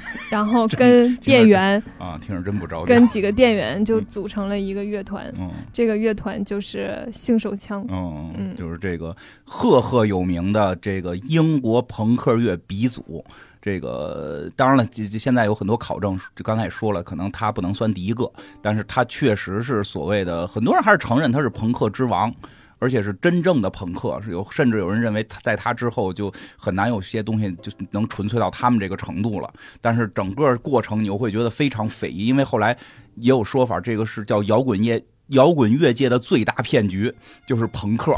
[0.30, 2.86] 然后跟店员啊，听着真不着急。
[2.86, 5.32] 跟几个店员就组成了一个乐团，
[5.72, 13.24] 这个乐团就是性手枪，嗯，就是这个赫赫有名的这个英国朋克乐鼻祖。
[13.60, 18.28] 这个当然了，现在有很多考证，刚才也说了，可能他不能算第一个，
[18.60, 22.34] 但是他确实是所谓的很多人还是承认他是朋克之王。
[22.82, 29.48] 而且是真正的朋克，是有甚至有人认为他在他之后就很难有些东西就能纯粹到他们这个程度了。
[29.80, 32.76] 但是整个过程你又会觉得非常匪夷，因为后来
[33.14, 37.14] 也有说法，这个是叫摇滚乐摇滚乐界的最大骗局，
[37.46, 38.16] 就是朋克。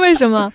[0.00, 0.52] 为什么？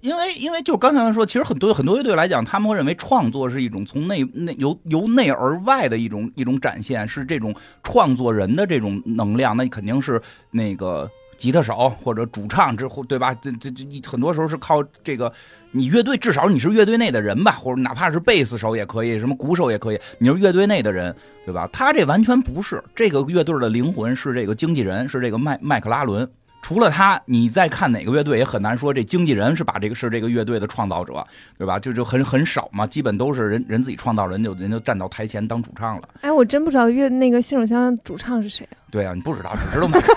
[0.00, 11.10] 因为因为就刚才说，其实很多很多乐队来讲，他们会认为创作是一种从内内由由内而外的一种一种展现，是这种创作人的这种能量，那肯定是那个。
[11.42, 13.34] 吉他手或者主唱之后，对吧？
[13.34, 15.32] 这这这，很多时候是靠这个，
[15.72, 21.12] 你乐队至少你是乐队内的人吧，或者哪怕是贝斯手也可以，什么鼓手也可以，你是乐队内的人，
[21.44, 21.68] 对吧？
[21.72, 26.30] 他这完全不是，这个乐队的灵魂是这个经纪人，是这个麦麦克拉伦。
[26.62, 31.26] 除了他，你再看哪个乐队也很难说这经纪人是把这个是这个乐队的创造者，
[31.58, 31.76] 对吧？
[31.78, 36.08] 就就很很少嘛，基本都是人人自己创造，人就人就站到台前当主唱了。
[36.20, 38.78] 哎，我真不知道乐那个信手枪主唱是谁啊？
[38.92, 40.12] 对啊，你不知道，只知道麦克。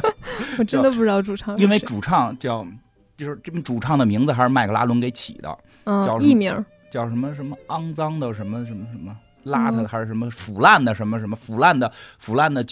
[0.58, 2.64] 我真的不知道主唱，因为主唱叫
[3.16, 12.62] 就是这主唱的名字还是麦克拉伦给起的，叫艺名叫什么什么肮脏的什么什么什么邋遢的还是什么腐烂的什么什么腐烂的腐烂的。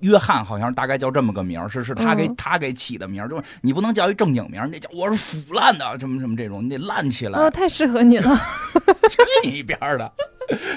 [0.00, 7.38] 约翰好像大概叫这么个名儿，是是他给他给起的名儿，就是你不能叫一正经名儿，那叫我是腐烂的，什么什么这种，你得烂起来。
[7.38, 8.40] 哦，太适合你了，
[9.08, 10.10] 去你一边的。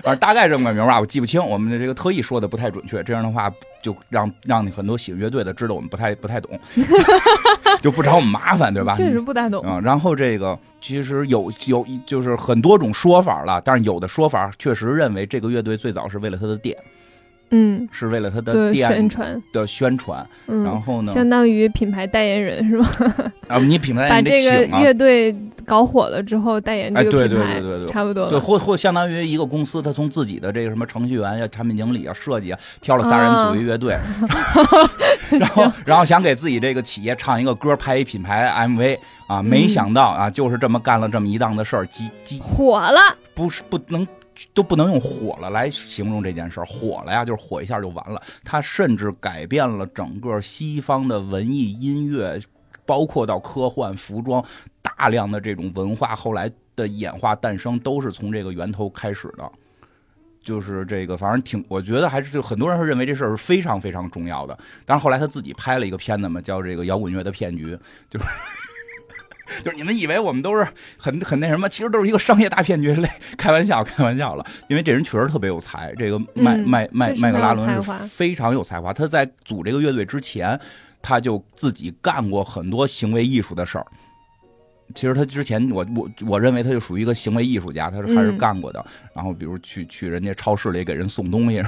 [0.04, 6.60] 反正大概这么个名儿吧，我记不清，我们的这个特意说的不太准确，这样的话就让让你很多喜欢乐队的知道我们不太不太懂，
[7.82, 8.93] 就不找我们麻烦，对吧？
[8.95, 9.80] 确实不太懂啊。
[9.84, 16.78] 然后这个其实有有就是很多种说法了，但是有的说法确实认为这个乐队最早是为了他的店。
[17.56, 19.39] 嗯，是为了他的宣传。
[19.52, 22.89] 的宣传，然后呢，相当于品牌代言人是吧？
[23.48, 28.28] 啊，你品牌 把这个乐队搞火了之后，代言这个品牌，对对对对对，差不多。
[28.28, 33.96] 对，或或相当于一个公司，他从自己的这个什么程序员呀、产品经理啊、设计啊，挑了仨人组一乐队，
[35.39, 43.00] 然后然后想给自己这个企业唱一个歌，拍一品牌 MV 啊，没想到啊，就是这么干了这么一档子事儿，激激火了，
[43.36, 44.08] 不是不能。
[44.54, 48.22] 都不能用火了来形容这件事儿，火了呀，就是火一下就完了。
[48.43, 52.39] 他甚至改变了整个西方的文艺音乐，
[52.86, 54.43] 包括到科幻、服装，
[54.82, 59.52] 大量的这种文化后来的演化诞生，都是从这个源头开始的。
[60.43, 64.58] 就是这个，反正挺，我觉得还是就很多人是认为这事儿是非常非常重要的。
[64.86, 67.76] 但是后来他自己拍了一个片子嘛，叫这个《摇滚乐的骗局》，
[68.10, 68.26] 就是。
[69.63, 70.66] 就是你们以为我们都是
[70.98, 74.46] 很很那什么，其实都是一个商业大骗局类，开玩笑，开玩笑了。
[74.69, 78.94] 因为这人确实特别有才，这个麦麦麦麦克拉伦是非常有才华。
[78.94, 80.60] 他在组这个乐队之前，
[81.02, 83.86] 他就自己干过很多行为艺术的事儿。
[84.96, 88.86] 其实他之前，我我我认为他就属于一个行为艺术家，他是还是干过的。
[89.15, 91.63] 然后比如去去人家超市里给人送东西。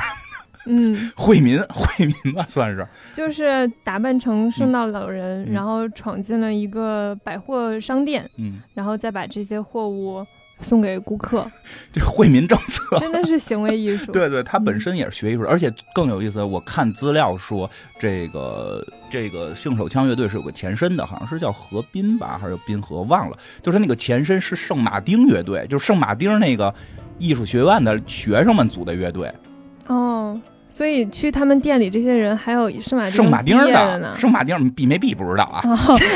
[0.66, 10.26] 嗯， 惠民，惠民吧，算是，就是打扮成圣诞老人，然后闯进了一个百货商店，嗯，然后再把这些货物
[10.62, 11.46] 送给顾客，
[11.94, 14.12] 这惠民政策 真的是行为艺术。
[14.12, 16.42] 对对，它本身也是学艺术，而且更有意思。
[16.42, 23.38] 我看资料说，这个这个性手枪乐队是有个前身的，好像是叫河滨吧，还是滨河，忘了。
[23.62, 26.74] 就是那个前身是圣马丁乐队，就是圣马丁那个
[27.20, 29.32] 艺术学院的学生们组的乐队。
[29.88, 30.42] 哦。
[30.76, 35.62] 所以去他们店里这些人还有圣马圣马丁的呢，圣马丁毕没毕不知道啊。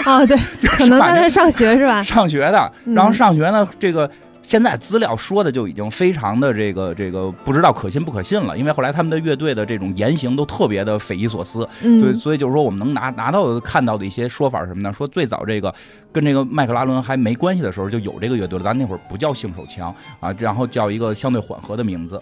[0.05, 0.38] 哦，对，
[0.68, 2.03] 可能在那上学是吧？
[2.03, 11.66] 上学的，然后上学呢，这个现在资料说的就已经非常的这个这个不知道可信不可信了，因为后来他们的乐队的这种言行都特别的匪夷所思。
[11.80, 14.91] 所以所以就是说，我们能拿拿到的看到的一些说法是什么呢？
[14.91, 15.74] 说最早这个
[16.12, 22.22] 跟这个麦克拉伦还没关系的时候就有这个乐队了，咱那会儿不叫性手枪啊，然后叫一个相对缓和的名字。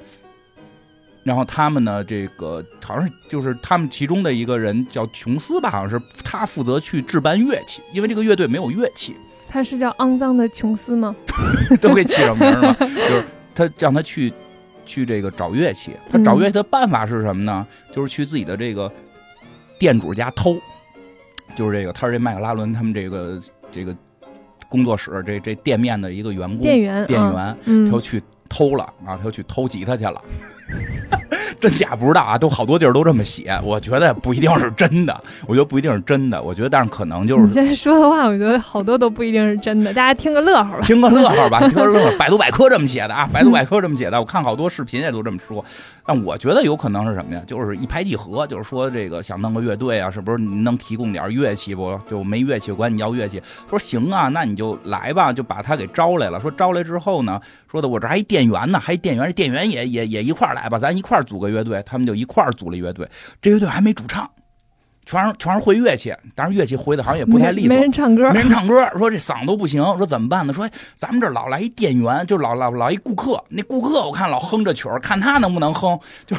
[1.28, 9.14] 然后他们呢，这个好像是就是他们其中的一个人叫琼斯吧，好像是他负责去置办乐器，因为这个乐队没有乐器。
[9.46, 11.14] 他是叫肮脏的琼斯吗？
[11.82, 14.34] 都给起上名了，就是他让他去
[14.86, 15.92] 去这个找乐器。
[16.10, 17.68] 他找乐器的办法是什么呢？
[17.92, 18.90] 就是去自己的这个
[19.78, 20.58] 店主家偷，
[21.58, 23.38] 就是这个他是这麦克拉伦他们这个
[23.70, 23.94] 这个
[24.70, 30.22] 工作室这这店面的一个员工店员店员，他就去偷了啊，他又去偷吉他去了。
[31.62, 42.18] 真假不知道啊，都好多地儿都这么写，我觉得不一定是真的，我觉得不一定是真的，我觉得但是可能就是你现在说的话，我觉得好多都不一定是真的，大家听个乐呵吧，听个乐呵吧， 听个乐呵。
[42.18, 45.64] 百度百科这么写的啊，百度百科这么写的，我看好多视频也都这么说。
[46.10, 47.42] 但我觉得有可能是什么呀？
[47.46, 52.00] 就是一拍即合，就是说这个想弄个乐队啊，是不是你能提供点乐器不？
[52.10, 53.42] 就没乐器，管你要乐器。
[53.70, 56.40] 说行啊，那你就来吧，就把他给招来了。
[56.40, 61.82] 说招来之后呢，说的我这还一店员呢，还一店员，这店员也也也一块来吧，咱一块组个乐队。
[61.86, 63.10] 他们就一块组了乐队，
[63.42, 64.30] 这乐队还没主唱。
[65.06, 67.70] 全是全是会乐器，但是乐器会的好像也不太利索。
[67.70, 68.86] 没人唱歌，没人唱歌。
[68.98, 70.52] 说这嗓子都不行，说怎么办呢？
[70.52, 75.98] 说咱们这老来一店员，就老老老一顾客，那顾客我看老哼着曲儿，看他能不能哼。
[76.26, 76.36] 就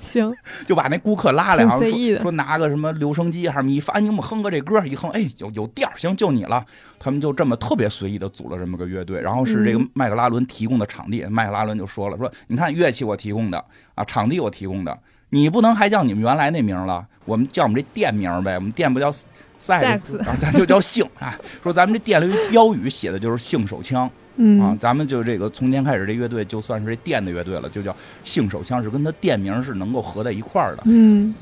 [0.00, 0.34] 行，
[0.66, 6.64] 就把那顾客拉来，随意说拿个什么留声机，还是一发，你给我们哼个这歌，一哼，哎，有有调，行，就你了。
[6.98, 11.24] 他们就这么特别随意的组了这么个乐队，然后是这个麦克拉伦提供的场地。
[11.24, 14.98] 麦克拉伦就说了，说你看乐器我提供的啊，场地我提供的。
[15.30, 17.06] 你不能还叫你们原来那名了？
[17.24, 18.54] 我们叫我们这店名呗。
[18.56, 19.12] 我们店不叫
[19.58, 21.38] sex，咱就叫性啊。
[21.62, 24.10] 说咱们这店里标语写的就是性手枪，
[24.60, 30.82] 啊，咱们就这个从前开始这乐队就算是这电的乐队了，就叫性手枪，是跟他店名是能够合在一块儿的。
[30.86, 31.34] 嗯，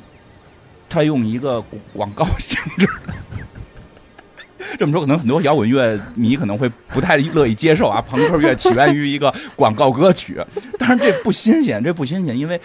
[0.89, 2.89] 他用一个广告性质，
[4.79, 8.01] 这么说可能很多摇滚乐迷可能会不太乐意接受啊。
[8.03, 10.41] 朋克乐起源于一个广告歌曲，
[10.79, 12.61] 但是这不新鲜，这不新鲜，因为。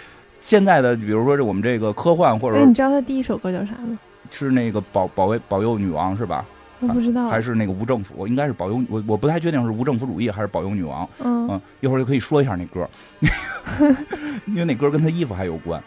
[0.46, 3.98] 现在的，比如说这我们这个科幻，或者你知道他第一首歌叫啥吗？
[4.30, 6.44] 是那个保保卫保佑女王是吧？
[6.88, 7.28] 我不知道。
[7.28, 8.26] 还是那个无政府？
[8.26, 11.08] 应该是保佑我，我不太确定是无政府主义还是保佑女王。
[11.20, 12.88] 嗯，一会儿就可以说一下那歌，
[14.46, 15.82] 因为那歌跟他衣服还有关。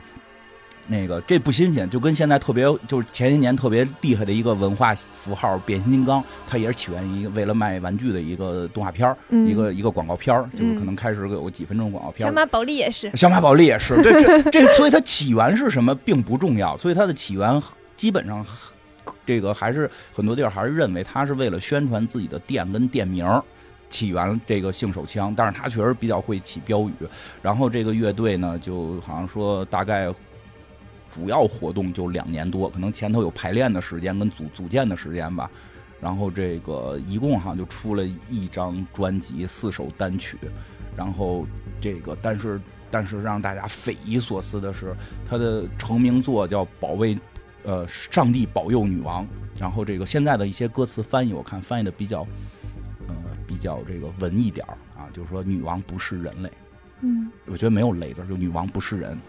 [0.90, 17.62] 那个这不新鲜，就跟现在特别就是前些年特别厉害的一个文化符号变形金刚，它也是起源于一个为了卖玩具的一个动画片一个一个广告片就是可能开始有几分钟广告片小马宝莉也是，小马宝莉也是，对这这，所以它起源是什么并不重要，所以它的起源
[17.98, 18.46] 基本上
[19.28, 23.24] 这个还是很多地儿还是认为他是为了宣传自己的店跟店名
[23.92, 26.94] 起源这个性手枪，但是他确实比较会起标语，
[27.44, 30.12] 然后这个乐队呢就好像说大概。
[31.10, 35.50] 主要活动就两年多，可能前头有排练的时间跟组组建的时间吧，
[36.00, 40.38] 然后这个一共好像就出了一张专辑，四首单曲，
[40.96, 41.48] 然后
[41.82, 42.62] 这个但是
[42.92, 44.96] 但是让大家匪夷所思的是，
[45.28, 47.16] 他的成名作叫《保卫》，
[47.68, 49.28] 呃，上帝保佑女王，
[49.60, 52.26] 然后这个现在的一些歌词翻译，我看翻译的比较，
[53.10, 53.16] 呃，
[53.46, 56.50] 比较这个文艺点儿啊，就是说女王不是人类，
[57.02, 59.18] 嗯，我觉得没有雷字，就女王不是人。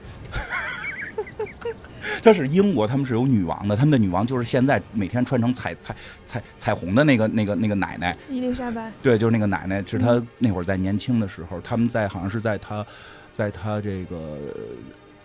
[2.22, 5.92] 这是英国，他们是有女王的，他们的女王就是现在每天穿成彩彩
[6.24, 8.92] 彩彩虹的那个那个那个奶奶伊丽莎白。
[9.02, 12.86] 对，就是那个奶奶，是她那会儿在年轻的时候，他们在好像是在她，
[13.32, 14.38] 在她这个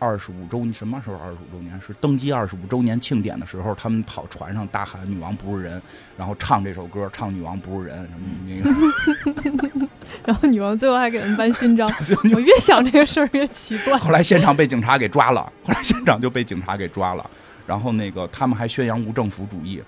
[0.03, 1.79] 二十五周什么时候二十五周年？
[1.79, 5.81] 是登基二十五周年庆典的时候，他们跑船上大喊“女王不是人”，
[6.17, 9.87] 然后唱这首歌，唱“女王不是人”什么那个。
[10.25, 11.89] 然后女王最后还给他们颁勋章。
[12.33, 13.97] 我越想这个事儿越奇怪。
[13.97, 17.29] 后来现场被警察给抓了，后来现场就被警察给抓了。
[17.65, 19.81] 然后那个他们还宣扬无政府主义。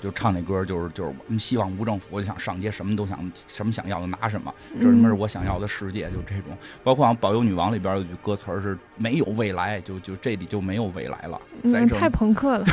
[0.00, 3.18] 就唱那歌，就是就是我们希望无政府，我就想上街，什么都想，
[3.48, 6.56] 什么想要的拿什么，这什么是我想要的世界，就这种。
[6.84, 11.40] 包括《保佑女王》里边有句歌词是“没有未来”，就就这里就没有未来了。
[11.62, 12.66] 嗯，太朋克了。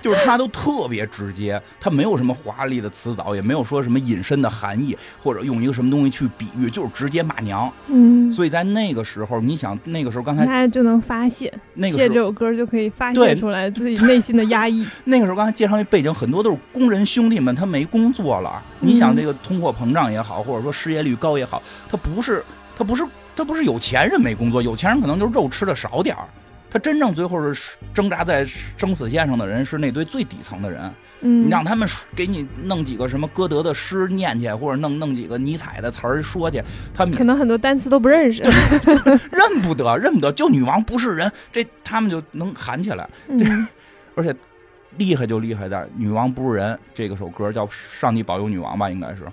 [0.00, 7.70] 就是他都特别直接，他没有什么华丽的词藻，也没有说什么隐身的含义，或者用一个什么东西去比喻，就是直接骂娘。
[7.88, 8.32] 嗯。
[8.32, 14.86] 所以在那个时候，你想那个时候刚才大家就能发泄，那个借这首歌就可以发泄出来自己内心的压抑。
[15.04, 15.97] 那个时候刚才介绍那背。
[15.98, 18.62] 背景很多都是工人兄弟们，他没工作了。
[18.78, 22.44] 你想，这个通货膨胀也好，或者说失业率高也好，他不是
[22.76, 26.22] 他不是他不是有钱人没工作，有钱人可能就是肉吃的少点儿。
[26.70, 28.44] 他真正最后是挣扎在
[28.76, 30.88] 生死线上的人，是那堆最底层的人。
[31.22, 36.62] 嗯，你让他们给你弄几个什么歌德的诗念去，或者弄弄几个尼采的词儿说去，
[36.94, 38.40] 他们可能很多单词都不认识，
[39.32, 40.32] 认不得，认不得。
[40.32, 43.08] 就女王不是人，这他们就能喊起来。
[43.26, 43.66] 嗯，
[44.14, 44.32] 而且。
[44.98, 49.24] 厉害就厉害在《女王不是人》这个首歌叫《上帝保佑女王》吧，应该是，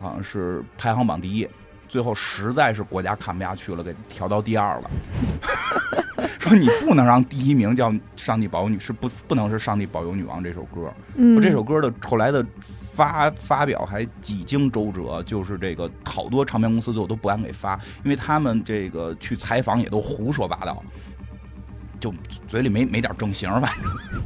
[0.00, 1.46] 好像是排行榜第一。
[1.88, 4.90] 最后实在是国家看不下去了，给调到第二了。
[6.38, 10.92] 说你不能让第一名叫《上帝保佑女》，是不不能是《上帝保佑女王》这首歌。
[11.16, 20.82] 嗯，这首歌的后来的发发表还几经周折，就是这个好多唱片公司最后都不敢给发，因为他们这个去采访也都胡说八道，
[21.98, 22.14] 就
[22.48, 24.22] 嘴里没没点正形，反正。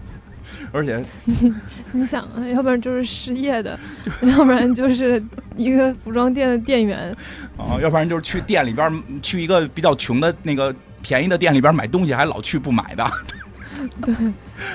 [0.75, 1.55] 而且，你
[1.93, 3.79] 你想啊，要不然就是失业的，
[4.23, 5.23] 要不然就是
[5.57, 7.17] 一个服装店的店员，
[7.57, 13.09] 啊，要不然就是去店里边去一个比较穷的那个便宜的店里边买东西，还老去不买的。
[14.05, 14.15] 对，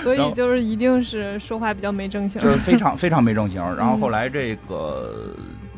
[0.01, 3.61] 所以就是一定是说话比较没正形，就是非常非常没正形。
[3.75, 5.33] 然后后来这个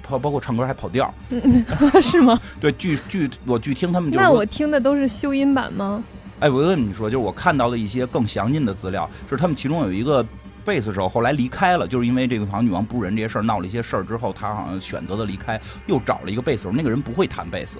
[0.07, 1.65] 包包括唱歌还跑调，嗯
[1.99, 2.39] 是吗？
[2.59, 6.03] 对，据据我据听他们，那我听的都是修音版吗？
[6.41, 10.25] 哎，我跟你说，就是我看到的一些更详尽的资料，是他们其中有一个
[10.65, 17.77] 贝斯手后来离开了，就是因为这个好像女王不是人这些事儿闹了一些事儿之后，他好像选择了离开，又找了一个贝斯手，那个人不会弹贝斯。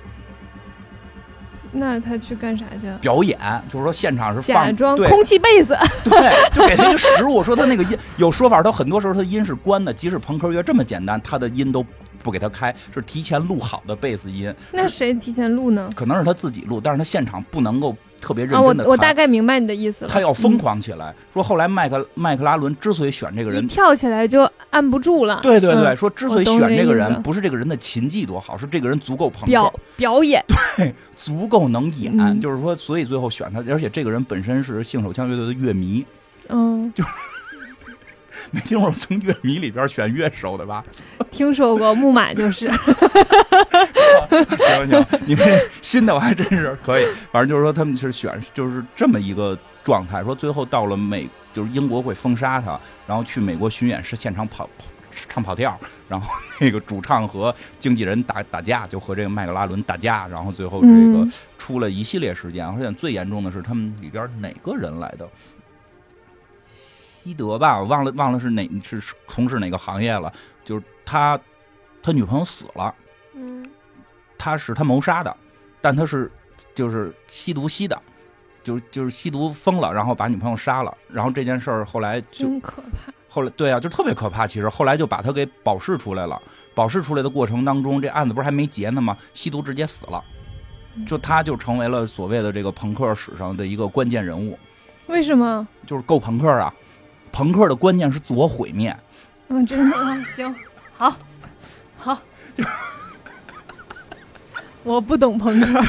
[1.72, 2.88] 那他去干啥去？
[3.01, 11.84] 表演，就是说现场是假装空气贝斯，对，就给他一个实物，说他那个音有说法，他很多时候他音是关的，即使朋克乐这么简单，他的音都
[12.22, 14.53] 不给他开，是提前录好的贝斯音。
[14.72, 15.89] 那谁提前录呢？
[15.95, 17.95] 可能是他自己录，但是他现场不能够。
[18.22, 20.11] 特别认真的，我我大概明白你的意思了。
[20.11, 25.39] 他要疯狂起来，说后来麦克麦克拉伦之所以选这个人，一跳起来就按不住了。
[25.41, 30.45] 对对对，说之所以选这个人，不是这个人的琴技多好，是这个人足够朋友，表表演，
[30.78, 32.39] 对，足够能演。
[32.39, 36.05] 就是说，所以最后选他，而且这个人本身是性手枪乐队的乐迷，
[36.49, 37.03] 嗯，就。
[38.52, 40.84] 没听说从乐迷里边选乐手的吧？
[41.32, 42.68] 听说过木马就是。
[44.58, 45.48] 行行，你们
[45.82, 47.06] 新的我还真是可以。
[47.32, 50.24] 反正就是说他们是选就是这么一个状态。
[50.24, 54.70] 说最后到了美，就是英国会封杀他，然后去美国巡演是现场跑
[55.28, 55.78] 唱跑调，
[56.08, 56.30] 然后
[56.60, 61.28] 那个主唱和经纪人打打架，就和这个麦克拉伦打架，然后最后这个
[61.58, 62.66] 出了一系列事件。
[62.66, 65.28] 而且最严重的是他们里边哪个人来的？
[67.24, 70.32] 西德吧，我忘了忘了是哪是从事哪个行业了。
[70.65, 71.39] 就是他，
[72.01, 72.93] 他女朋友死了，
[73.36, 73.63] 嗯，
[74.38, 75.36] 他是他谋杀的，
[75.82, 76.32] 但他是
[76.74, 78.01] 就是吸毒吸的，
[78.63, 80.95] 就是就是吸毒疯了，然后把女朋友杀了。
[81.07, 83.11] 然后这件事儿后来就真可怕。
[83.30, 84.47] 后来对啊，就特别可怕。
[84.47, 86.41] 其实后来就把他给保释出来了。
[86.74, 89.17] 保释出来的过程当中，这案子不是还没结呢吗？
[89.34, 90.24] 吸毒直接死了，
[91.05, 94.57] 就他就成为了所谓的这个朋克史上的一个关键人物。
[95.07, 95.67] 为什么？
[95.86, 96.74] 就是够朋克啊。
[97.32, 98.96] 朋克的观念是自我毁灭。
[99.50, 100.54] 嗯，真的 行，
[100.98, 101.16] 好，
[101.98, 102.18] 好。
[104.84, 105.84] 我不懂朋克。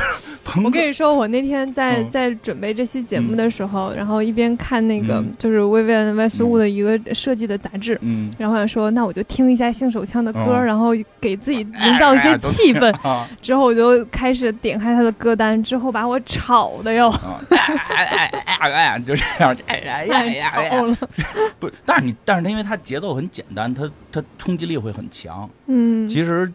[0.64, 10.90] 我跟你说，我那天在在准备这期节目的时候，然后一边看那个就是薇薇安·斯乌的一个设计的杂志，嗯，然后想说，那我就听一下性手枪的歌，然后
[11.20, 12.92] 给自己营造一些气氛。
[13.40, 17.08] 之后我就开始点开他的歌单，之后把我吵的哟，
[17.48, 20.96] 哎哎哎，就这样，哎哎哎吵了。
[21.58, 25.48] 不，但是你，但是他因为他节奏很简单，他他冲击力会很强。
[25.66, 26.52] 嗯，其实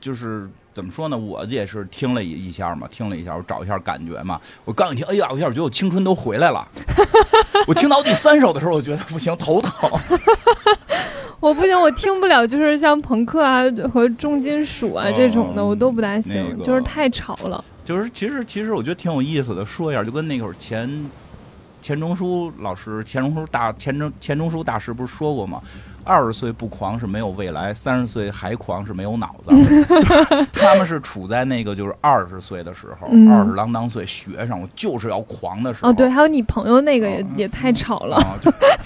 [0.00, 0.48] 就是。
[0.72, 1.18] 怎么说呢？
[1.18, 4.40] 我也是听了一一下嘛，听了一下，我找一下感觉嘛。
[4.64, 6.66] 我刚一听，哎呀，我一下我觉得我青春都回来了。
[7.66, 9.72] 我听到第三首的时候，我觉得不行，头疼。
[11.40, 17.64] 我不行，我听不了，就是像朋克啊和重金属啊这种的，我都不大行，就是太吵了。
[17.84, 21.10] 就是其实其实我觉得挺有意思的，说一下就跟那会儿钱
[21.80, 25.60] 钱钟书老师钱钟书大钱钟钱钟书大师不是说过吗？
[26.04, 29.50] 二十岁不狂是没有未来，三十岁还狂是没有脑子。
[30.52, 35.90] 他们是处在那个就是二十岁的时候，二十郎当岁学生，我就是要狂的时候。
[35.90, 38.18] 哦，对，还有你朋友那个也也太吵了，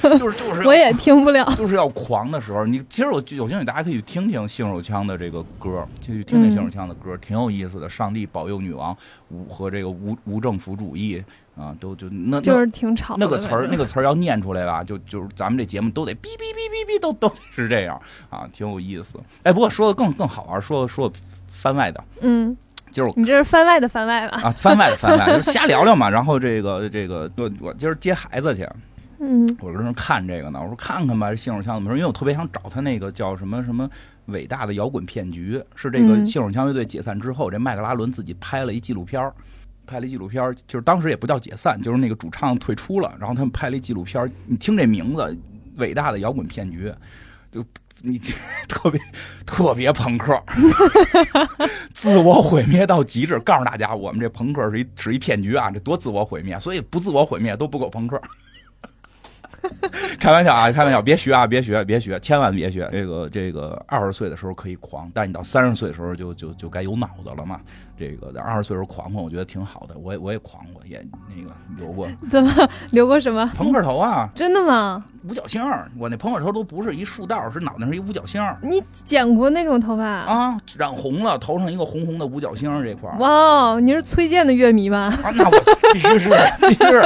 [0.03, 2.65] 就是就是 我也听不了，就是要狂的时候。
[2.65, 7.89] 你其实我有兴趣，大家可以听听信手枪的这个歌，就去听听信手枪的歌，挺有意思的。
[7.89, 8.97] 上帝保佑女王
[9.29, 11.23] 无和这个无无政府主义。
[11.57, 13.15] 啊，都就那就是挺吵。
[13.17, 18.01] 那个词儿，那个词儿要念出来吧，就就是咱们这节目都得哔哔哔哔哔，都都是这样
[18.31, 19.19] 啊，挺有意思。
[19.43, 21.13] 哎，不过说的更更好玩，说说
[21.49, 22.57] 番外的，嗯，
[22.91, 24.41] 就是你这是番外的番外吧？
[24.43, 26.09] 啊，番外的番外，就瞎聊聊嘛。
[26.09, 28.67] 然后这个这个，我我今儿接孩子去，
[29.19, 31.97] 嗯，我搁那看这个呢，我说看看吧，这信手枪怎么说？
[31.97, 33.89] 因为我特别想找他那个叫什么什么
[34.27, 39.35] 伟大的摇滚骗局，是这个信手枪乐队解散之后，这麦克拉伦自己拍了一纪录片儿。
[39.87, 45.21] 拍了一纪录片就是当时也不叫解散，就是那个主唱退出了，然后他们拍了一纪录片你听这名字，
[45.77, 46.89] 《伟大的摇滚骗局》，
[47.51, 47.64] 就
[48.01, 48.18] 你
[48.68, 49.01] 特别
[49.47, 50.43] 特别朋克，
[51.95, 58.20] 自我毁灭到极致，告诉大家，我们这朋克是一是一骗局啊，这多自我毁灭，所以不自我毁灭都不够朋克。
[60.20, 62.87] 开玩笑啊，开玩笑，别学啊，别学，别学，千万别学。
[62.93, 67.59] 这个这个，二十岁的时候可以狂，但你到三十岁的时候就就就该有脑子了嘛。
[67.97, 69.95] 这个在二十岁时候狂狂，我觉得挺好的。
[69.97, 72.09] 我也我也狂过，也那个留过。
[72.28, 72.53] 怎么
[72.90, 73.47] 留过什么？
[73.57, 74.28] 朋克头啊！
[74.34, 75.05] 真的吗？
[75.28, 75.62] 五角星，
[75.97, 78.42] 我那朋克头都不是一竖道，是脑袋是一五角星。
[78.62, 80.59] 你剪过那种头发啊？
[80.76, 83.09] 染红了，头上一个红红的五角星这块。
[83.18, 85.14] 哇，你是崔健的乐迷吧？
[85.22, 85.57] 啊，那我
[85.92, 86.30] 必须是，
[86.61, 87.03] 必须是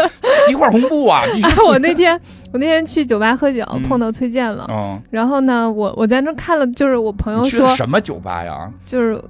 [0.51, 1.61] 一块红布啊必须！
[1.62, 2.18] 我那天
[2.53, 4.66] 我那天去酒吧喝酒，碰到崔健了。
[4.70, 5.01] 嗯。
[5.11, 8.72] 然后呢，我我在那看了，就是我朋友说什么酒吧呀？
[8.86, 9.22] 就是。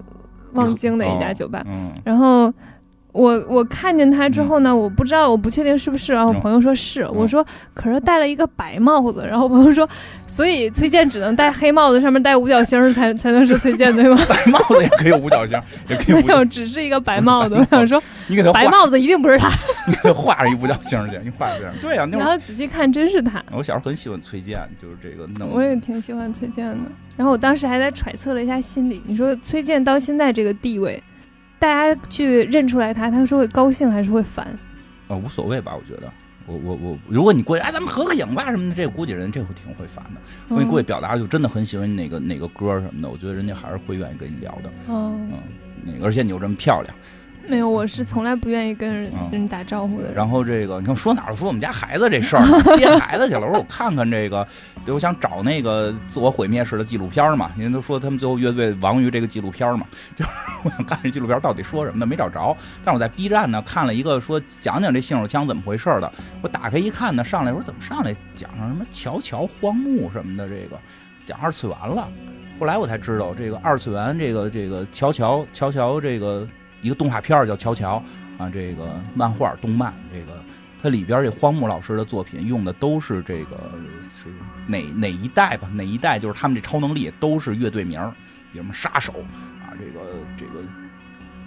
[0.58, 1.64] 望京的一家酒吧，
[2.04, 2.52] 然后
[3.12, 6.12] 我我看见他之后呢，我不知道，我不确定是不是。
[6.12, 7.44] 然后我朋友说是，我说
[7.74, 9.26] 可是戴了一个白帽子。
[9.26, 9.88] 然后朋友说，
[10.26, 14.16] 所以崔健只能戴黑帽子，上面戴五角星才才能是崔健，对吗？
[14.28, 17.54] 白帽子也可以有五角星，也可以 没有，只是一个白帽子。
[17.54, 19.48] 我想说，你给他白帽子一定不是他，
[19.88, 22.06] 你给他画上一五角星去，你画上对呀。
[22.12, 23.42] 然后仔细看，真是他。
[23.50, 25.26] 我小时候很喜欢崔健，就是这个。
[25.50, 26.76] 我也挺喜欢崔健的。
[27.16, 31.02] 然后我当时还在揣测了一下心理，你说崔健到现在这个地位。
[31.58, 34.46] 大家去认出来他，他是会高兴还是会烦？
[35.08, 36.10] 啊，无所谓吧，我觉得。
[36.46, 40.20] 我我我，如果你过去，哎，咱们合个影吧什么的，这估计人这会挺会烦的。
[40.48, 44.70] 如果你过去表达就真的很喜欢哪个哪个歌什么的，我觉得人家还是会愿意跟你聊的。
[44.88, 45.30] 嗯，
[45.84, 46.94] 那个，而且你又这么漂亮。
[47.48, 50.12] 没有，我是从来不愿意跟人人打招呼的。
[50.12, 53.40] 然后这个，你看说哪儿说我们家孩子这事儿，接孩子去了。
[53.40, 54.46] 我说我看看这个，
[54.84, 57.50] 对，我想找那个自我毁灭式的纪录片嘛。
[57.56, 60.30] 人都说他们最后乐队亡于这个纪录片嘛，就是
[60.62, 62.54] 我想看这纪录片到底说什么的，没找着。
[62.84, 66.12] 但我在 B 站呢看了一个说讲讲这信手枪怎么回事的。
[66.42, 70.78] 我打开一看呢，上来说怎么上来讲上什么乔乔荒木什么的，这个
[71.24, 72.06] 讲二次元了。
[72.60, 76.46] 后来我才知道，这个二次元，这个这个乔乔乔乔这个。
[76.82, 78.02] 一个动画片叫《乔乔》，
[78.42, 80.42] 啊，这个漫画动漫，这个
[80.80, 83.70] 它里边这荒木老师的作品用的都是这个
[84.16, 84.28] 是
[84.66, 85.68] 哪哪一代吧？
[85.74, 88.00] 哪一代就是他们这超能力都是乐队名
[88.52, 89.12] 比什么杀手
[89.60, 90.00] 啊，这个
[90.36, 90.62] 这个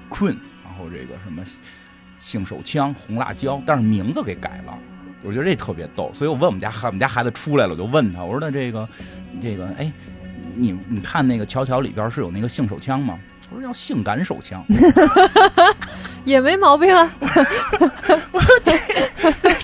[0.10, 1.44] Queen，然后这个什么
[2.18, 4.78] 性手枪、红辣椒，但是名字给改了，
[5.24, 6.12] 我觉得这特别逗。
[6.14, 8.88] 所以我问我们家孩我们家孩子出来了，我就问他，我说那这个
[9.42, 9.92] 这个哎，
[10.56, 13.18] 你你看那个《乔乔》里边是有那个性手枪吗？
[13.52, 14.64] 不是叫性感手枪，
[16.24, 17.12] 也没毛病啊。
[18.32, 18.72] 我这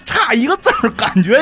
[0.05, 1.39] 差一个字儿，感觉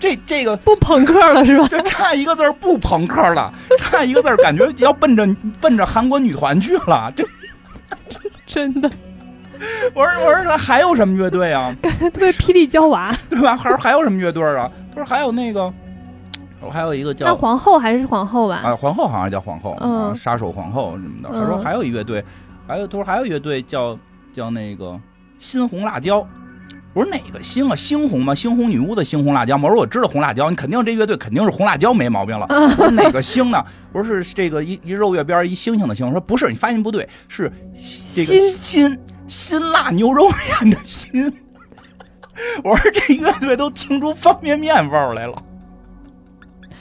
[0.00, 1.68] 这这个不朋克了是吧？
[1.68, 5.26] 就差一个字儿不朋克了，差一个字儿，感觉要奔着
[5.60, 7.12] 奔着韩国女团去了。
[7.14, 7.22] 这
[8.46, 8.90] 真的，
[9.92, 11.74] 我说我说还有什么乐队啊？
[11.82, 13.56] 感觉特别霹雳娇娃，对吧？
[13.56, 14.70] 还还有什么乐队啊？
[14.94, 15.70] 他说还有那个。
[16.60, 18.56] 我还有一个叫那皇后还是皇后吧？
[18.64, 21.28] 啊，皇后好像叫皇后，嗯，杀手皇后什么的。
[21.32, 22.24] 他说还有一乐队，
[22.66, 23.98] 还有他说还有乐队叫
[24.32, 24.98] 叫那个
[25.38, 26.26] 猩红辣椒。
[26.94, 27.76] 我说哪个猩啊？
[27.76, 28.32] 猩红吗？
[28.32, 29.68] 猩红女巫的猩红辣椒吗？
[29.68, 32.46] 我说我知道红辣椒，你肯定这乐队肯定是红辣椒没毛病了。
[32.48, 33.62] 我说哪个猩呢？
[33.92, 36.06] 我说是这个一一肉月边一星星的星。
[36.06, 37.52] 我说不是，你发音不对，是
[38.14, 38.98] 这个辛
[39.28, 41.30] 辛辣牛肉面的辛。
[42.64, 45.42] 我说这乐队都听出方便面味儿来了。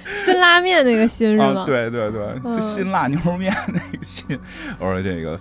[0.25, 1.65] 辛拉面那个辛是吗？
[1.65, 4.37] 对对对，辛辣牛肉面那个辛。
[4.79, 5.39] 我说这个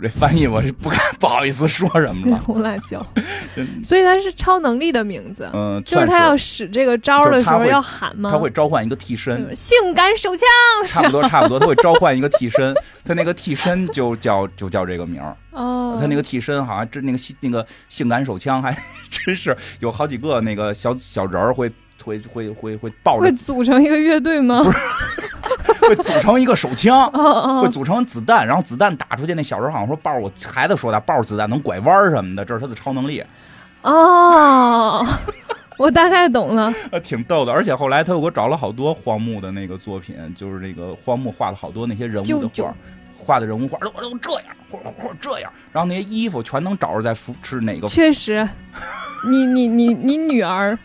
[0.00, 2.38] 这翻译我是不敢 不好意思说什么了。
[2.38, 3.04] 红辣椒，
[3.82, 5.50] 所以它是超能力的名字。
[5.52, 8.30] 嗯，就是他要使这个招的时候要喊吗？
[8.30, 10.46] 他会召唤一个替身，性感手枪。
[10.86, 12.74] 差不多，差不多，他会召唤一个替身，
[13.04, 15.36] 他那个替身就叫就叫这个名儿。
[15.50, 18.76] 哦，他那个替身好像这那个性那个性感手枪还
[19.10, 21.68] 真是有好几个那个小小人儿会
[22.04, 24.62] 会会会会抱着，会组成一个乐队吗？
[24.62, 24.78] 不是。
[25.88, 27.10] 会组成一个手枪，
[27.60, 33.22] 会组成子弹，然后子弹打出去，那小时候好像说抱着我孩子说的，抱着子弹能拐弯什么的，这是他的超能力。
[33.82, 35.06] 哦，
[35.78, 36.72] 我大概懂了，
[37.02, 37.52] 挺逗的。
[37.52, 42.74] 而且后来他又给我找了好多荒木的那个作品，就是那个荒木画了好多那些人物的画，
[43.16, 47.86] 画的人物画都都这样，或或或这样，然后那些衣服全能找着在服是哪个。
[47.88, 48.46] 确实，
[49.30, 50.78] 你你你你女儿。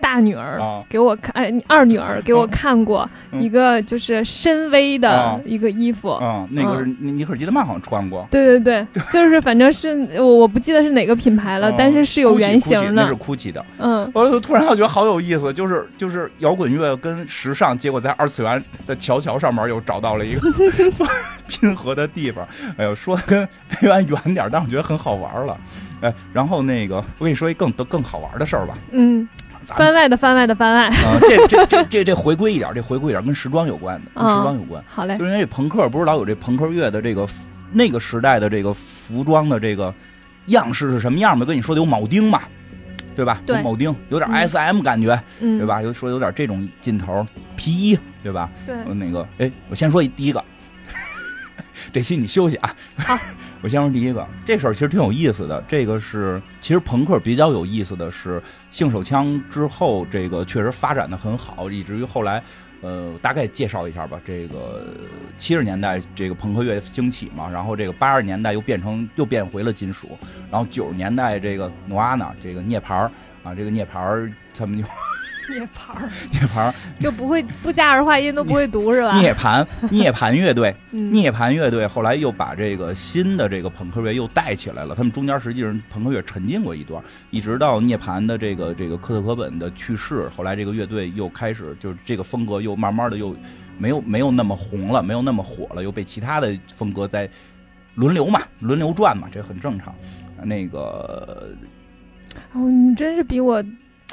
[0.00, 3.08] 大女儿给我看，哎，二女儿给我看过
[3.40, 8.60] 一个就是深 V 的一个衣服，嗯，那个是尼可基德曼好像穿过，对对
[8.92, 20.40] 对， 就是反正是我我不记得是哪个品牌了，但是是有原型的，那是 GUCCI 的，嗯，我突然我觉得好有意思，就是就是摇滚乐跟时尚，结果在二次元的桥桥上面又找到了一个
[21.48, 22.46] 拼合的地方，
[22.76, 25.58] 哎呦，说的跟台湾远点，但我觉得很好玩了，
[26.00, 29.28] 哎，然后那个我跟你说一更更好玩的事儿吧，嗯。
[29.76, 34.82] 番外的番外的番外啊，这这这这这回归一点，这回归一点跟时装有关的，跟时装有关。
[34.88, 37.26] 好嘞，就是因为朋克不是老有这朋克乐的这个
[37.72, 39.92] 那个时代的这个服装的这个
[40.46, 41.44] 样式是什么样吗？
[41.44, 42.40] 跟你说的有铆钉嘛，
[43.14, 43.40] 对吧？
[43.44, 45.82] 对，铆钉有点 S M 感觉，对吧？
[45.82, 48.50] 有说有点这种劲头，皮衣，对吧？
[48.64, 50.42] 对，那个，哎，我先说第一个，
[51.92, 52.74] 这期你休息啊。
[52.96, 53.18] 好。
[53.60, 55.62] 我先说第一个，这事儿其实挺有意思的。
[55.66, 58.40] 这个是其实朋克比较有意思的是，
[58.70, 62.42] 性手枪之后，这个确实发展的很好，以至于后来，
[62.82, 64.20] 呃，大概介绍一下吧。
[64.24, 64.86] 这个
[65.36, 70.16] 七十年代这个朋克乐兴起嘛，然后这个八十年代又变成又变回了金属，
[70.50, 73.10] 然后九十年代这个诺阿娜这个涅槃
[73.42, 74.86] 啊，这个涅槃他们就。
[75.48, 75.96] 涅槃，
[76.30, 79.18] 涅槃就不会不加儿化音都不会读是吧？
[79.18, 84.94] 涅槃，涅槃乐队， 涅槃乐队后来又把这个新的这个朋克乐又带起来了。
[84.94, 93.34] 他们中间实际上朋克乐沉浸过一段，一直到涅槃的这个这个科特·科本的去世，后来这个乐队又开始就是这个风格又慢慢的又
[93.78, 97.28] 没有没有那么红了，没有那么火了，又被其他的风格在
[97.94, 99.94] 轮流嘛，轮流转嘛，这很正常。
[100.44, 101.48] 那个，
[102.52, 103.64] 哦，你真是比我。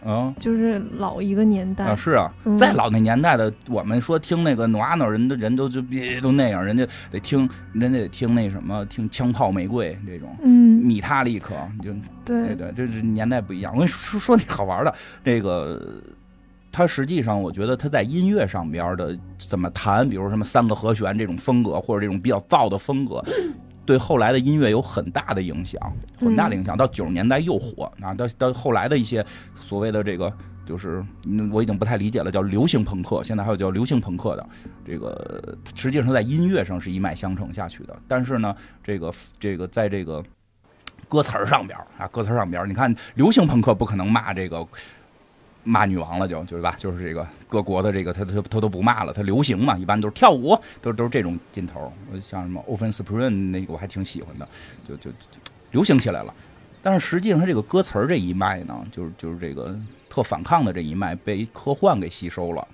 [0.07, 11.91] 嗯，就是老一个年代啊，是啊，再老那年代的，我们说听那个诺阿诺人的人都就别都那样，人家得听，人家得听那什么，听枪炮玫瑰这种，嗯，米塔利克，就
[12.23, 13.73] 对对，这是年代不一样。
[13.73, 14.93] 我跟你说说那好玩的，
[15.23, 15.81] 这个
[16.71, 23.23] 他实际上我觉得他在音乐上边的怎么弹，比如什么三个和弦这种风格，或者这种比较燥的风格。
[23.85, 25.79] 对后来的音乐有很大的影响，
[26.17, 26.75] 很大的影响。
[26.75, 29.25] 到九十年代又火啊，到到后来的一些
[29.59, 30.31] 所谓的这个，
[30.65, 31.05] 就是
[31.51, 33.23] 我已经不太理解了，叫流行朋克。
[33.23, 34.49] 现在还有叫流行朋克的，
[34.83, 37.95] 这个实际上在音乐上是一脉相承下去的。
[38.07, 40.23] 但是呢，这个这个在这个
[41.07, 44.67] 歌词儿上边啊，歌词上边你看流行朋克不可能骂这个。
[45.65, 51.91] 骂女王了就就是吧，就是这个各国的这个他他他都不骂了，他流行嘛，一般都是跳舞，都都是这种劲头。
[52.21, 54.47] 像什么 Offenspring 那个我还挺喜欢的，
[54.87, 55.17] 就就就
[55.71, 56.33] 流行起来了。
[56.81, 59.75] 但是实际上他这个歌词这一脉呢，就是就是这个
[60.07, 62.67] 特反抗的这一脉被科幻给吸收了。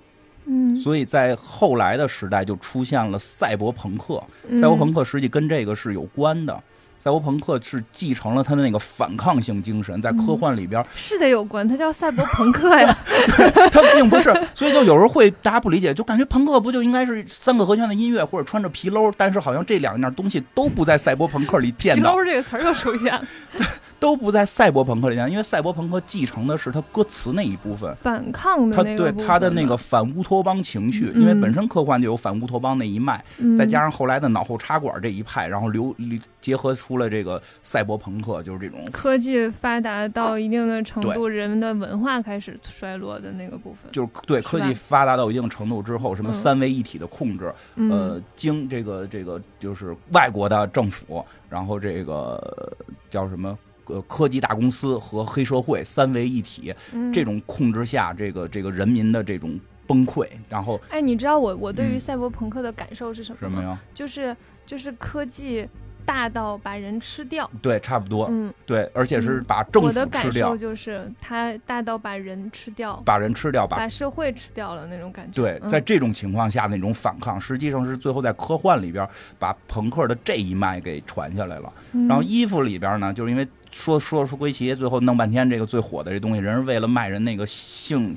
[0.44, 4.22] 嗯，所以在后来的时代就出现了赛博朋克，
[4.60, 6.62] 赛博朋克实际跟这个是有关的。
[7.02, 12.96] 赛博朋克是继承了他的那个反抗性精神，在科幻里边是得有关，他叫赛博朋克呀。
[13.72, 22.12] 他并不是，所以就有时候会大家不理解，就感觉朋克不就应该是三个和弦的音乐或者穿着皮褛，但是好像这两样东西都不在赛博朋克里见到。
[22.12, 23.26] 皮褛这个词儿又出现了。
[24.02, 27.94] 都不在赛博朋克里面，因为赛博朋克继承的是他歌词那一部分。
[28.02, 33.24] 反抗的他，对他的那个反乌托邦情绪，因为本身科幻就有反乌托邦那一脉，
[33.56, 35.94] 再加上后来的脑后插管这一派，然后流
[36.40, 38.80] 结合出了这个赛博朋克，就是这种。
[38.90, 52.76] 科技发达到一定的程度，人们的文化开始衰落的那个部分，就是对科技发达到一定程度之后，什么三位一体的控制，呃，经这个这个就是外国的政府，然后这个
[53.08, 53.56] 叫什么？
[53.92, 56.74] 呃，科技大公司和黑社会三位一体，
[57.12, 63.38] 这种控制下，这个这个人民的这种崩溃，然后，哎，你知道我我对于赛博朋克的感受是什么？
[63.38, 63.78] 什么呀？
[63.92, 64.34] 就是
[64.64, 65.68] 就是科技
[66.06, 67.48] 大到把人吃掉。
[67.60, 68.26] 对，差不多。
[68.30, 70.02] 嗯，对，而且是把政府吃掉。
[70.02, 75.42] 我的感受就是它大到把人吃掉，把人吃掉，把社会吃掉了那种感觉。
[75.42, 79.06] 对，在这种情况下那种反抗，实际上是最后在科幻里边
[79.38, 81.72] 把朋克的这一脉给传下来了。
[82.08, 88.14] 然后衣服里边呢，就是因为说说说归齐，最后弄半天这个最火的这东西，人是为了卖人那个性。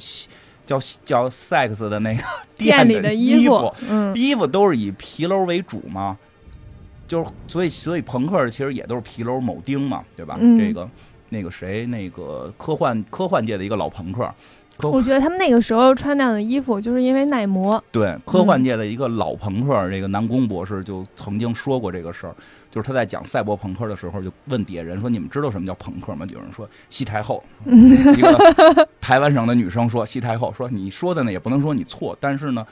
[0.68, 2.24] 叫叫 sex 的那个
[2.58, 3.72] 店里的衣服，
[4.16, 6.18] 衣服都是以皮褛为主嘛，
[7.08, 10.36] 就是所以所以朋克其实也都是皮褛铆钉嘛，对吧？
[10.58, 10.90] 这个
[11.30, 14.28] 那个谁，那个科幻科幻界的一个老朋克，
[14.82, 17.82] 我觉得他们那个时候穿那样的衣服，就是因为耐磨。
[17.92, 22.36] 对，科幻界的一个老朋克，这个南宫博士就曾经说过这个事儿。
[22.76, 27.42] 就是他在讲赛博朋克的时候，就问底下人说：“你们知道什么叫朋克吗？”有人说：“西太后。
[27.66, 32.68] ”一个台湾省的女生说：“西太后说你说的呢，也不能说你错，但是呢，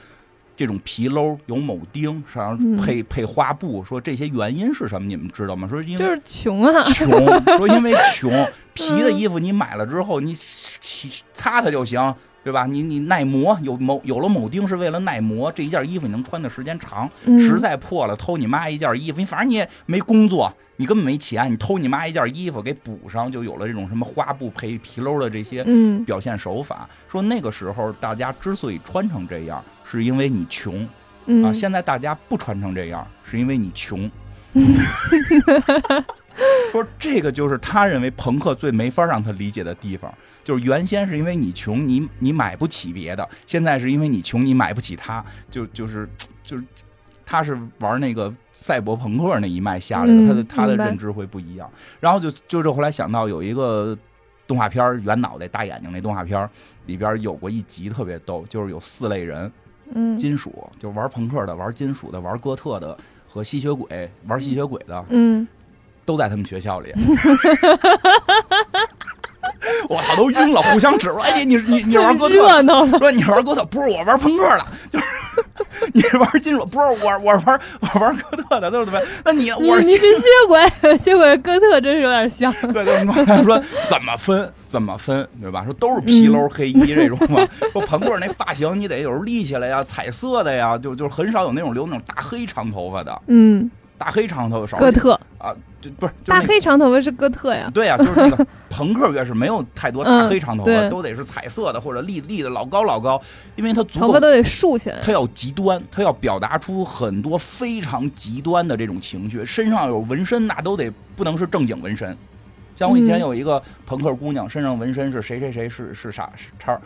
[0.54, 5.08] 这种皮褛有铆钉，上配配花布，说这些原因是什么？
[5.08, 5.66] 你们知道吗？
[5.66, 7.08] 说因为就是穷啊，穷。
[7.56, 8.30] 说因为穷，
[8.74, 12.14] 皮的衣服你买了之后，你洗擦它就行。”
[12.44, 12.66] 对吧？
[12.66, 17.10] 你你耐磨，有某有了铆钉是为了耐磨，这一件衣服你能穿的时间长。
[17.38, 25.64] 实在破了，偷你妈一件衣服，你反正你也没工作，你根本没钱，你偷你妈一件衣服给补上，就有了这种什么花布配皮褛的这些
[26.04, 26.86] 表现手法。
[27.08, 30.86] 说那个时候大家之所以穿成这样，是因为你穷
[31.42, 31.50] 啊。
[31.50, 34.10] 现在大家不穿成这样，是因为你穷。
[36.70, 40.12] 说这个就是他认为朋克最没法让他理解的地方。
[40.44, 45.24] 就是原先是因为你穷，你你买不起别的；现在是因为你穷，你买不起他。
[45.50, 46.08] 就就是
[46.44, 46.64] 就是，
[47.24, 51.68] 他是玩那个赛博朋克那一脉下来的，他的他的认知会不一样。
[51.98, 53.96] 然后就就是后来想到有一个
[54.46, 56.48] 动画片圆脑袋大眼睛那动画片
[56.84, 59.50] 里边有过一集特别逗，就是有四类人，
[59.94, 62.94] 嗯，金属就玩朋克的、玩金属的、玩哥特的
[63.26, 65.48] 和吸血鬼玩吸血鬼的，嗯，
[66.04, 66.92] 都在他们学校里。
[69.88, 72.34] 我操，都晕了，互相指说：“哎，你你你玩哥特？
[72.98, 75.04] 说你玩哥特，不是我玩朋克的，就是
[75.92, 79.00] 你是玩金属，不是我我玩我玩哥特的，都是怎么？
[79.24, 82.52] 那你我你是吸血鬼，吸血鬼哥特真是有点像。
[82.72, 83.04] 对对，
[83.44, 85.64] 说怎么分怎么分，对吧？
[85.64, 87.46] 说都是皮褛黑衣这种嘛。
[87.72, 93.22] 说朋克那发型你得有时候立起来呀，彩色的呀，就就很少有那种留那种大黑长头发的。
[93.26, 93.70] 嗯。
[94.04, 95.50] 大黑长头少哥特啊，
[95.80, 97.70] 就不是大黑长头发是哥特呀？
[97.72, 103.18] 对呀，就是那个朋克乐是没有太多大黑长头发，都得是彩色的或者立立的老高老高，
[103.56, 112.14] 因为它头发都得竖起来，它要极端，它要表达出很多非常极端的这种情绪，身上有纹身那都得不能是正经纹身，
[112.76, 116.78] 像我以前有一个朋克姑娘，身上纹身是谁谁谁是是啥叉。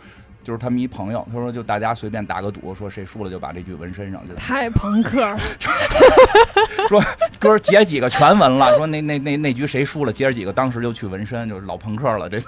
[0.43, 4.19] 就是他们一朋友，他说就大家随便打个赌，说谁输了就把这句纹身上。
[4.27, 5.37] 去太朋克了。
[6.87, 7.03] 说
[7.37, 12.29] 哥儿姐几个全纹了，说那那那那局谁输了，姐儿几个当时就去纹身，就是老朋克了。
[12.29, 12.41] 这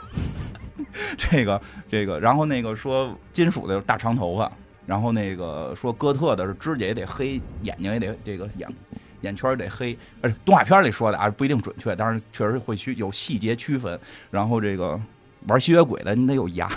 [1.17, 4.51] 这个这个，然后那个说金属的大长头发，
[4.85, 8.67] 然后那个说哥特的是指甲也得黑，眼睛也得这个眼
[9.21, 13.99] 眼圈也得黑，而且动画片里说的啊不一定准确，但是确实会区有细节区分。
[14.31, 14.99] 然后这个
[15.47, 16.69] 玩吸血鬼的你得有牙。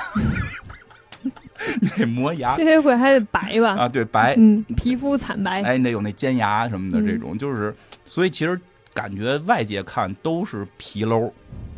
[1.81, 3.77] 你得磨牙，吸血鬼还得白吧？
[3.77, 5.63] 啊，对，白，嗯，皮肤惨白。
[5.63, 7.75] 哎，你得有那尖牙什么的，这种就是，
[8.05, 8.61] 所以其实
[8.93, 11.31] 感觉外界看都是皮褛，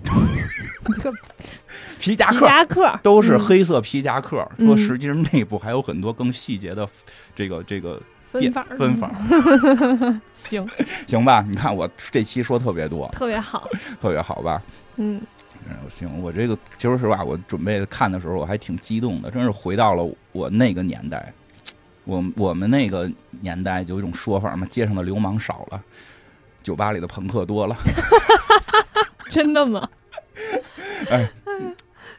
[1.98, 4.46] 皮夹克，皮夹克都是黑色皮夹克。
[4.58, 6.88] 说实际上内部还有很多更细节的
[7.34, 8.00] 这个这个
[8.30, 9.10] 分法分法。
[10.32, 10.66] 行
[11.06, 13.68] 行吧，你看我这期说特别多，特别好，
[14.00, 14.62] 特别好吧？
[14.96, 15.20] 嗯。
[15.68, 21.32] 嗯，行，我这个其实实话，我准备看的时候我还挺激动的，真是回到了我那个年代。
[22.04, 23.10] 我我们那个
[23.40, 25.82] 年代就有一种说法嘛，街上的流氓少了，
[26.62, 27.76] 酒吧里的朋克多了。
[29.28, 29.88] 真的吗？
[31.10, 31.28] 哎，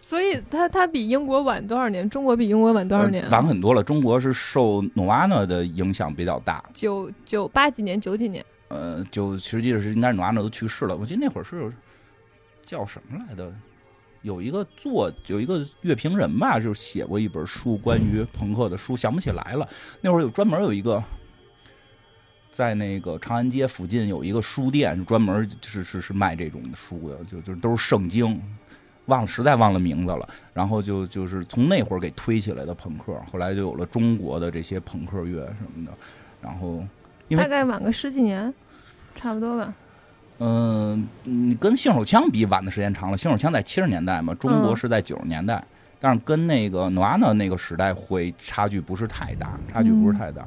[0.02, 2.10] 所以他他比英国晚多少年？
[2.10, 3.30] 中国比英国晚多少年？
[3.30, 3.82] 晚很多了。
[3.82, 6.62] 中国是受努瓦纳的影响比较大。
[6.74, 8.44] 九九八几年，九几年？
[8.68, 10.96] 呃，就实际是应该努瓦纳都去世了。
[10.98, 11.72] 我记得那会儿是。
[12.68, 13.52] 叫什么来的？
[14.24, 19.68] 有一个作，有一个乐评人吧，就是写过一本书，关于朋克的书，想不起来了。
[20.02, 21.02] 那会儿有专门有一个，
[22.52, 28.42] 在那个长安街附近有一个书店，专门是是是卖这种书的，就就都是圣经，
[29.06, 30.28] 忘了实在忘了名字了。
[30.54, 35.94] 然后就就是从那会儿给推起来的朋克，后来就有了中国的这些朋克乐什么的。
[36.42, 36.84] 然后
[37.30, 38.54] 大概晚个十几年，
[39.16, 39.74] 差不多吧。
[40.40, 43.18] 嗯，你跟性手枪比晚的时间长了。
[43.18, 45.64] 性手枪在七十年代嘛，中国是在九十年代，
[46.00, 50.46] 但是跟那个诺瓦纳那个时代会差距不是太大，差距不是太大。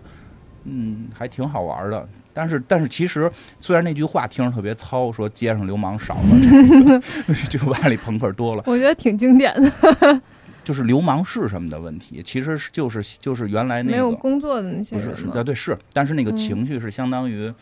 [0.65, 2.07] 嗯，还挺好玩的。
[2.33, 7.01] 但是，但是其实，虽然那句话听着特别糙，说街上流氓少了，
[7.51, 10.21] 酒吧里朋克多了，我觉得挺经典的。
[10.63, 17.53] 就是流氓是什么的问题，其实是就是就是原来那个没有工作的那些人，是是啊，对是，但是那个情绪是相当于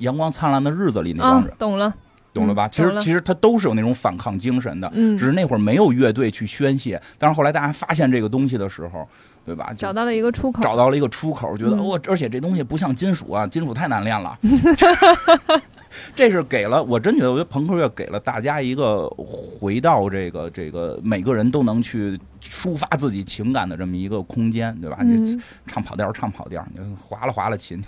[0.00, 1.94] 阳光灿烂的日子里那帮人，懂了，
[2.34, 2.68] 懂了吧？
[2.68, 9.08] 其实其实他都是有那种反抗精神的，只是那会儿没有乐队去宣泄，但是后来大家发现这个东西的时候。
[9.42, 9.72] 对吧？
[9.76, 14.38] 找到了一个出口，找到了一个出口，觉得我，而且这东西不像金属啊，金属太难练了。
[16.14, 24.98] 这是给了我，真觉得我觉得朋克乐给了大家一个回到这个这个每个人都能去抒发自己情感的这么一个空间，对吧？
[25.02, 27.82] 你唱跑调唱跑调，你划拉划拉琴。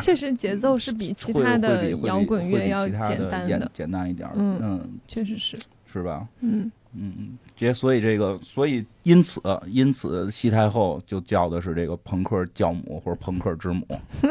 [0.00, 4.28] 确实节奏是比其他的摇滚乐要简单的简单一点。
[4.34, 5.56] 嗯，确实是，
[5.92, 6.26] 是吧？
[6.40, 6.70] 嗯。
[6.98, 13.86] 嗯嗯，这所以这个，所以因此因此，西太后就叫的是这个朋克教母或者朋克之母，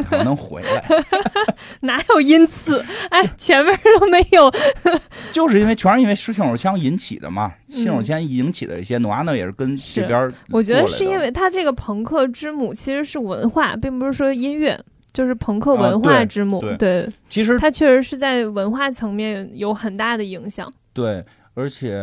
[0.10, 0.84] 她能回来？
[1.82, 2.84] 哪有因此？
[3.12, 4.52] 哎，前面都没有，
[5.32, 7.54] 就是因为全是因为是信手枪引起的嘛。
[7.70, 10.34] 信手枪引起的一些，诺呢也是跟这边。
[10.50, 14.84] 我觉得是因为他这个朋克之母其实是文化，并不是说音乐，
[15.16, 16.62] 就是朋克文化之母。
[16.78, 20.72] 对，其实它确实是在文化层面有很大的影响。
[20.94, 21.24] 对。
[21.56, 21.98] 而且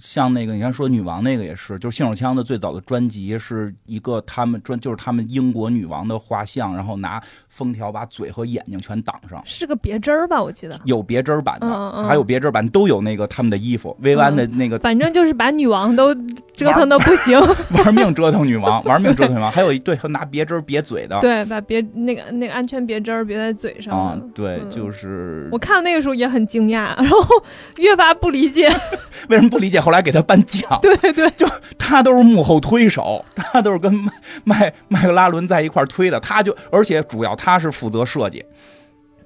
[0.00, 7.20] 像那个，你看说女王那个也是，就是信手枪的最早的专辑是一个他们专，就是他们英国女王的画像，然后拿。
[7.48, 10.40] 封条把嘴和眼睛全挡上，是个别针儿吧？
[10.40, 16.14] 我记得有别针儿版的，还有别针儿版都有那个他们的衣服，薇安的那个，反正就是把女王都
[16.56, 17.36] 折腾的不行，
[17.82, 19.50] 玩命折腾女王，玩命折腾女王。
[19.50, 23.92] 还有一对拿别针儿别嘴的， 对，把别那个那个安全别针儿别在嘴上。
[23.92, 27.18] 啊，对，就是我看到那个时候也很惊讶，然后
[27.78, 28.68] 越发不理解
[29.28, 29.80] 为什么不理解。
[29.80, 31.44] 后来给他颁奖，对对，就
[31.76, 34.12] 他都是幕后推手，他都是跟麦
[34.44, 37.48] 麦麦克拉伦在一块推的，他就而且主要他。
[37.48, 38.44] 他是负责设计，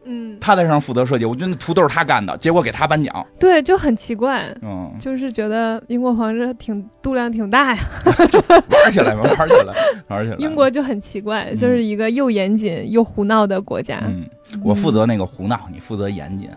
[0.04, 7.82] 嗯，他在上负责设计，我觉得那图都是他干的，结果给他颁奖，对，就很奇怪，嗯，就是觉得英国皇室挺度量挺大呀，
[8.70, 9.74] 玩起来嘛，玩起来，
[10.06, 10.36] 玩起来。
[10.38, 14.00] 英国就很奇怪，就是一个又严谨又胡闹的国家。
[14.06, 14.24] 嗯，
[14.62, 16.48] 我负责那个胡闹，你负责严谨，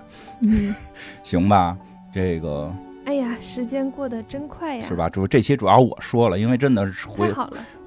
[0.44, 0.76] 嗯，
[1.26, 1.76] 行吧，
[2.14, 2.72] 这个。
[3.06, 4.86] 哎呀，时间过得真快呀！
[4.88, 5.08] 是吧？
[5.08, 7.32] 主这期主要我说了，因为真的是回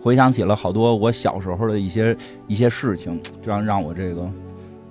[0.01, 2.17] 回想起了好多我小时候的一些
[2.47, 4.31] 一些事情，这样让我这个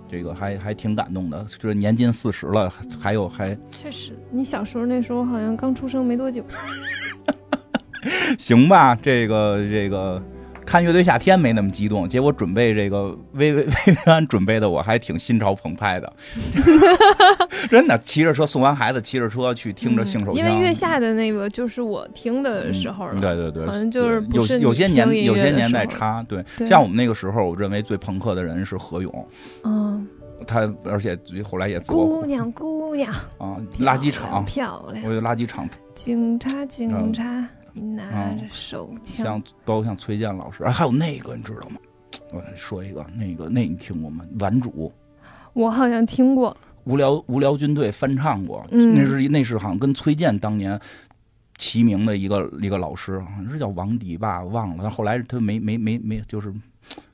[0.09, 1.45] 这个还还挺感动的。
[1.57, 6.43] 就是年近四十了，还有还确实，你小时候那时候好像刚出生没多久。
[8.37, 10.21] 行吧，这个这个。
[10.67, 16.13] 看乐队夏天没那么激动，结果准备这个薇薇薇安准备的我还挺心潮澎湃的，
[17.71, 20.35] 真的骑着车送完孩子，骑着车去听着性手枪。
[20.35, 29.27] 因为月下的那个就是我听的时候了，对对对，好像就是有有些年有些年代差，对，像我们那个时候，我认为最朋克的人是何勇，
[29.63, 30.05] 嗯，
[30.45, 31.17] 他而且
[31.49, 33.13] 后来也姑娘姑娘。
[33.37, 34.43] 啊，垃圾场。
[34.43, 35.65] 漂亮，我有垃圾场，
[35.95, 37.47] 警察警察。
[37.79, 41.77] 拿着手枪，像包括像崔健老师，还有那个你知道吗？
[42.31, 44.25] 我说一个，那个那你听过吗？
[44.39, 44.91] 顽主，
[45.53, 46.55] 我好像听过。
[46.85, 50.79] 无聊无聊军队翻唱过，那是那是好像跟崔健当年
[51.57, 54.77] 齐名的一个一个老师，好像是叫王迪吧，忘了。
[54.81, 56.53] 但后来他没没没没，就是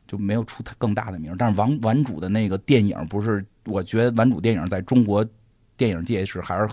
[0.08, 1.36] 就没有出他更大的名。
[1.38, 3.46] 但是王顽主的那个电影，不是？
[3.66, 5.26] 我觉得顽主电影在中国
[5.76, 6.68] 电影界是还是。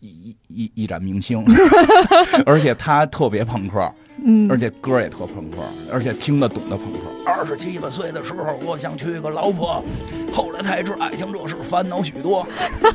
[0.00, 1.44] 一一一盏明星，
[2.46, 3.92] 而且他特别朋克，
[4.24, 5.58] 嗯，而且歌也特朋克，
[5.92, 6.98] 而且听得懂的朋克。
[7.26, 9.84] 二十七八岁的时候，我想娶个老婆，
[10.32, 12.46] 后来才知爱情这事烦恼许多。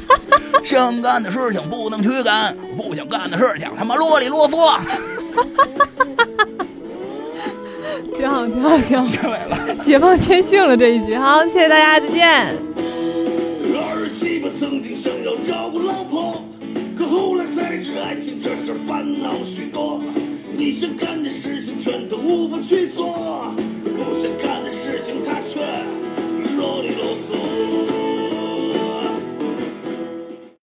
[0.64, 4.80] 想干的事情不能去干，不想干的事情他妈啰里啰嗦。
[8.18, 9.06] 挺好，挺好，挺好。
[9.06, 12.58] 结尾了，解放天性了这一集，好，谢谢大家，再见。
[13.78, 16.44] 二十七八曾经想要找个老婆。
[17.56, 20.02] 在这爱情这事烦恼许多，
[20.58, 25.62] 你想干的事情全都无法去做，不想干的事情它却
[26.58, 27.85] 啰里啰嗦。